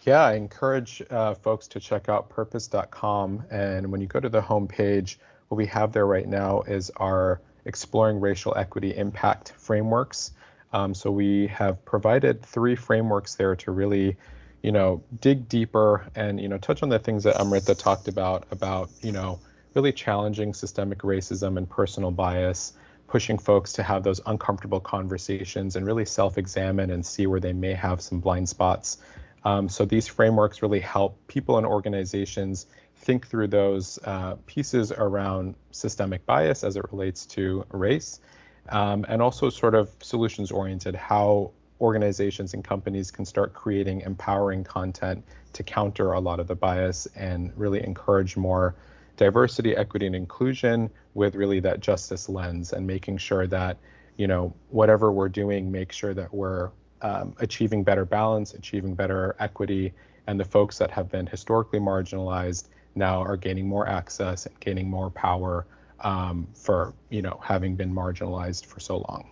Yeah, 0.04 0.24
I 0.24 0.34
encourage 0.34 1.04
uh, 1.12 1.36
folks 1.36 1.68
to 1.68 1.80
check 1.80 2.10
out 2.10 2.28
purpose.com. 2.28 3.46
And 3.52 3.92
when 3.92 4.02
you 4.02 4.08
go 4.08 4.20
to 4.20 4.30
the 4.30 4.42
homepage, 4.42 5.18
what 5.48 5.58
we 5.58 5.68
have 5.68 5.92
there 5.92 6.08
right 6.08 6.28
now 6.28 6.62
is 6.62 6.90
our 6.98 7.40
exploring 7.66 8.20
racial 8.20 8.58
equity 8.58 8.98
impact 8.98 9.54
frameworks. 9.58 10.32
Um, 10.74 10.96
so 10.96 11.12
we 11.12 11.46
have 11.48 11.84
provided 11.86 12.42
three 12.42 12.76
frameworks 12.76 13.36
there 13.36 13.56
to 13.58 13.72
really, 13.72 14.18
you 14.64 14.72
know, 14.72 15.04
dig 15.20 15.48
deeper 15.48 16.08
and 16.16 16.40
you 16.40 16.48
know 16.48 16.58
touch 16.58 16.82
on 16.82 16.90
the 16.90 16.98
things 16.98 17.24
that 17.24 17.40
Amrita 17.40 17.76
talked 17.76 18.08
about 18.08 18.48
about 18.52 18.90
you 19.02 19.12
know 19.12 19.40
really 19.76 19.92
challenging 19.92 20.54
systemic 20.54 21.00
racism 21.00 21.58
and 21.58 21.70
personal 21.70 22.10
bias, 22.10 22.74
pushing 23.08 23.38
folks 23.38 23.72
to 23.74 23.84
have 23.84 24.04
those 24.04 24.20
uncomfortable 24.26 24.80
conversations 24.80 25.76
and 25.76 25.86
really 25.86 26.06
self-examine 26.06 26.90
and 26.90 27.06
see 27.06 27.28
where 27.28 27.40
they 27.40 27.54
may 27.54 27.74
have 27.74 28.02
some 28.02 28.20
blind 28.20 28.50
spots. 28.50 28.98
Um, 29.44 29.68
so 29.68 29.86
these 29.86 30.08
frameworks 30.08 30.62
really 30.62 30.80
help 30.80 31.18
people 31.28 31.58
and 31.58 31.66
organizations 31.66 32.68
think 32.96 33.28
through 33.28 33.48
those 33.48 33.98
uh, 34.06 34.36
pieces 34.46 34.92
around 34.92 35.56
systemic 35.72 36.26
bias 36.26 36.64
as 36.64 36.76
it 36.76 36.86
relates 36.92 37.26
to 37.26 37.66
race, 37.72 38.22
um, 38.70 39.06
and 39.10 39.22
also 39.22 39.50
sort 39.50 39.74
of 39.74 39.90
solutions 40.02 40.52
oriented, 40.52 40.96
how 40.96 41.52
organizations 41.82 42.54
and 42.54 42.64
companies 42.64 43.10
can 43.10 43.26
start 43.26 43.54
creating 43.54 44.02
empowering 44.02 44.64
content 44.64 45.26
to 45.54 45.64
counter 45.64 46.14
a 46.14 46.20
lot 46.20 46.40
of 46.40 46.48
the 46.48 46.56
bias 46.56 47.08
and 47.16 47.52
really 47.58 47.84
encourage 47.84 48.38
more 48.38 48.76
diversity, 49.18 49.76
equity, 49.76 50.06
and 50.06 50.16
inclusion 50.16 50.90
with 51.16 51.36
really 51.36 51.60
that 51.60 51.80
justice 51.80 52.30
lens 52.30 52.72
and 52.72 52.86
making 52.86 53.18
sure 53.18 53.48
that, 53.48 53.78
you 54.18 54.28
know, 54.28 54.54
whatever 54.70 55.12
we're 55.12 55.30
doing, 55.30 55.72
make 55.72 55.92
sure 55.92 56.14
that 56.14 56.32
we're 56.34 56.70
um, 57.02 57.34
achieving 57.40 57.84
better 57.84 58.06
balance, 58.06 58.54
achieving 58.54 58.94
better 58.94 59.36
equity, 59.40 59.94
and 60.28 60.40
the 60.40 60.46
folks 60.46 60.78
that 60.78 60.92
have 60.92 61.10
been 61.10 61.28
historically 61.28 61.80
marginalized 61.80 62.70
now 62.96 63.22
are 63.22 63.38
gaining 63.38 63.68
more 63.68 63.88
access 63.88 64.46
and 64.46 64.60
gaining 64.60 64.90
more 64.90 65.10
power 65.10 65.66
um, 66.02 66.48
for 66.54 66.94
you 67.10 67.22
know 67.22 67.40
having 67.44 67.76
been 67.76 67.94
marginalized 67.94 68.66
for 68.66 68.80
so 68.80 68.98
long. 69.10 69.30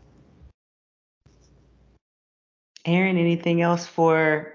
Aaron, 2.86 3.18
anything 3.18 3.62
else 3.62 3.86
for 3.86 4.54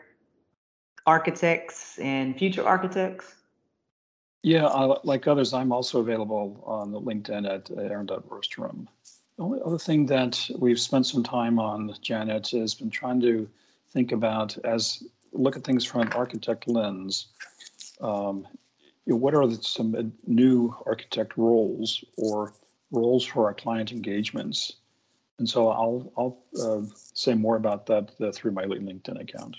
architects 1.07 1.99
and 1.99 2.37
future 2.37 2.67
architects? 2.67 3.35
Yeah, 4.43 4.67
uh, 4.67 4.99
like 5.05 5.27
others, 5.27 5.55
I'm 5.55 5.73
also 5.73 6.01
available 6.01 6.63
on 6.67 6.93
LinkedIn 6.93 7.49
at 7.49 7.71
aaron.rostrom. 7.71 8.87
The 9.05 9.14
only 9.39 9.61
other 9.65 9.79
thing 9.79 10.07
that 10.07 10.49
we've 10.59 10.81
spent 10.81 11.07
some 11.07 11.23
time 11.23 11.59
on, 11.59 11.95
Janet, 12.01 12.49
has 12.51 12.75
been 12.75 12.91
trying 12.91 13.21
to 13.21 13.49
think 13.91 14.13
about 14.13 14.57
as 14.65 15.03
look 15.33 15.57
at 15.57 15.65
things 15.65 15.85
from 15.85 16.03
an 16.03 16.13
architect 16.13 16.69
lens. 16.69 17.29
Um, 18.01 18.47
what 19.07 19.35
are 19.35 19.47
the, 19.47 19.63
some 19.63 20.13
new 20.27 20.75
architect 20.87 21.37
roles 21.37 22.05
or 22.17 22.53
roles 22.91 23.25
for 23.25 23.47
our 23.47 23.55
client 23.55 23.93
engagements? 23.93 24.75
And 25.39 25.49
so 25.49 25.69
I'll 25.69 26.13
I'll 26.17 26.39
uh, 26.61 26.87
say 27.13 27.35
more 27.35 27.57
about 27.57 27.87
that 27.87 28.13
uh, 28.21 28.31
through 28.33 28.53
my 28.53 28.65
LinkedIn 28.65 29.21
account. 29.21 29.57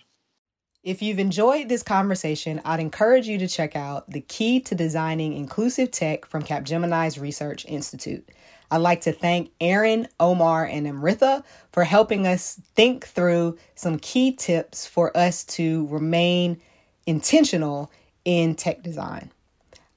If 0.84 1.02
you've 1.02 1.20
enjoyed 1.20 1.68
this 1.68 1.82
conversation, 1.82 2.62
I'd 2.64 2.80
encourage 2.80 3.28
you 3.28 3.40
to 3.40 3.48
check 3.48 3.76
out 3.76 4.10
The 4.10 4.22
Key 4.22 4.60
to 4.62 4.76
Designing 4.76 5.34
Inclusive 5.34 5.90
Tech 5.90 6.26
from 6.26 6.44
Capgemini's 6.44 7.18
Research 7.18 7.66
Institute. 7.66 8.30
I'd 8.72 8.78
like 8.78 9.02
to 9.02 9.12
thank 9.12 9.52
Aaron, 9.62 10.08
Omar, 10.20 10.66
and 10.66 10.88
Amrita 10.88 11.44
for 11.72 11.84
helping 11.84 12.26
us 12.28 12.60
think 12.76 13.06
through 13.06 13.58
some 13.76 14.00
key 14.00 14.32
tips 14.32 14.86
for 14.86 15.16
us 15.16 15.44
to 15.46 15.88
remain 15.88 16.62
intentional 17.06 17.92
in 18.24 18.56
tech 18.56 18.82
design. 18.82 19.32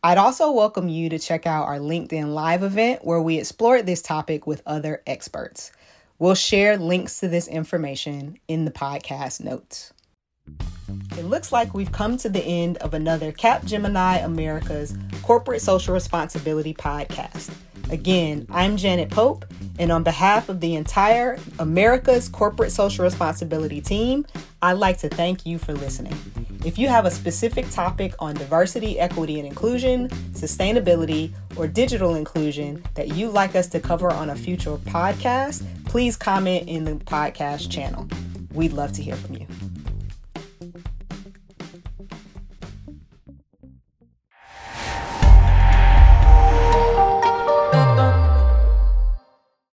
I'd 0.02 0.18
also 0.18 0.52
welcome 0.52 0.88
you 0.88 1.08
to 1.08 1.18
check 1.18 1.46
out 1.46 1.66
our 1.66 1.78
LinkedIn 1.78 2.32
Live 2.32 2.62
event 2.62 3.04
where 3.04 3.20
we 3.20 3.38
explored 3.38 3.84
this 3.84 4.00
topic 4.00 4.46
with 4.46 4.62
other 4.64 5.02
experts. 5.06 5.72
We'll 6.20 6.34
share 6.34 6.76
links 6.76 7.20
to 7.20 7.28
this 7.28 7.48
information 7.48 8.38
in 8.46 8.64
the 8.64 8.70
podcast 8.70 9.42
notes. 9.42 9.92
It 11.18 11.24
looks 11.24 11.52
like 11.52 11.74
we've 11.74 11.92
come 11.92 12.16
to 12.18 12.28
the 12.28 12.42
end 12.42 12.78
of 12.78 12.94
another 12.94 13.32
Capgemini 13.32 14.24
America's 14.24 14.96
Corporate 15.22 15.60
Social 15.60 15.94
Responsibility 15.94 16.74
podcast. 16.74 17.50
Again, 17.90 18.46
I'm 18.50 18.76
Janet 18.76 19.08
Pope, 19.08 19.46
and 19.78 19.90
on 19.90 20.02
behalf 20.02 20.50
of 20.50 20.60
the 20.60 20.76
entire 20.76 21.38
America's 21.58 22.28
Corporate 22.28 22.70
Social 22.70 23.02
Responsibility 23.02 23.80
team, 23.80 24.26
I'd 24.60 24.74
like 24.74 24.98
to 24.98 25.08
thank 25.08 25.46
you 25.46 25.58
for 25.58 25.72
listening. 25.72 26.14
If 26.66 26.78
you 26.78 26.88
have 26.88 27.06
a 27.06 27.10
specific 27.10 27.70
topic 27.70 28.14
on 28.18 28.34
diversity, 28.34 29.00
equity, 29.00 29.38
and 29.38 29.48
inclusion, 29.48 30.10
sustainability, 30.32 31.32
or 31.56 31.66
digital 31.66 32.14
inclusion 32.14 32.82
that 32.94 33.14
you'd 33.14 33.30
like 33.30 33.56
us 33.56 33.68
to 33.68 33.80
cover 33.80 34.12
on 34.12 34.28
a 34.28 34.36
future 34.36 34.76
podcast, 34.76 35.64
please 35.86 36.14
comment 36.14 36.68
in 36.68 36.84
the 36.84 36.92
podcast 36.92 37.70
channel. 37.70 38.06
We'd 38.52 38.74
love 38.74 38.92
to 38.92 39.02
hear 39.02 39.16
from 39.16 39.36
you. 39.36 39.46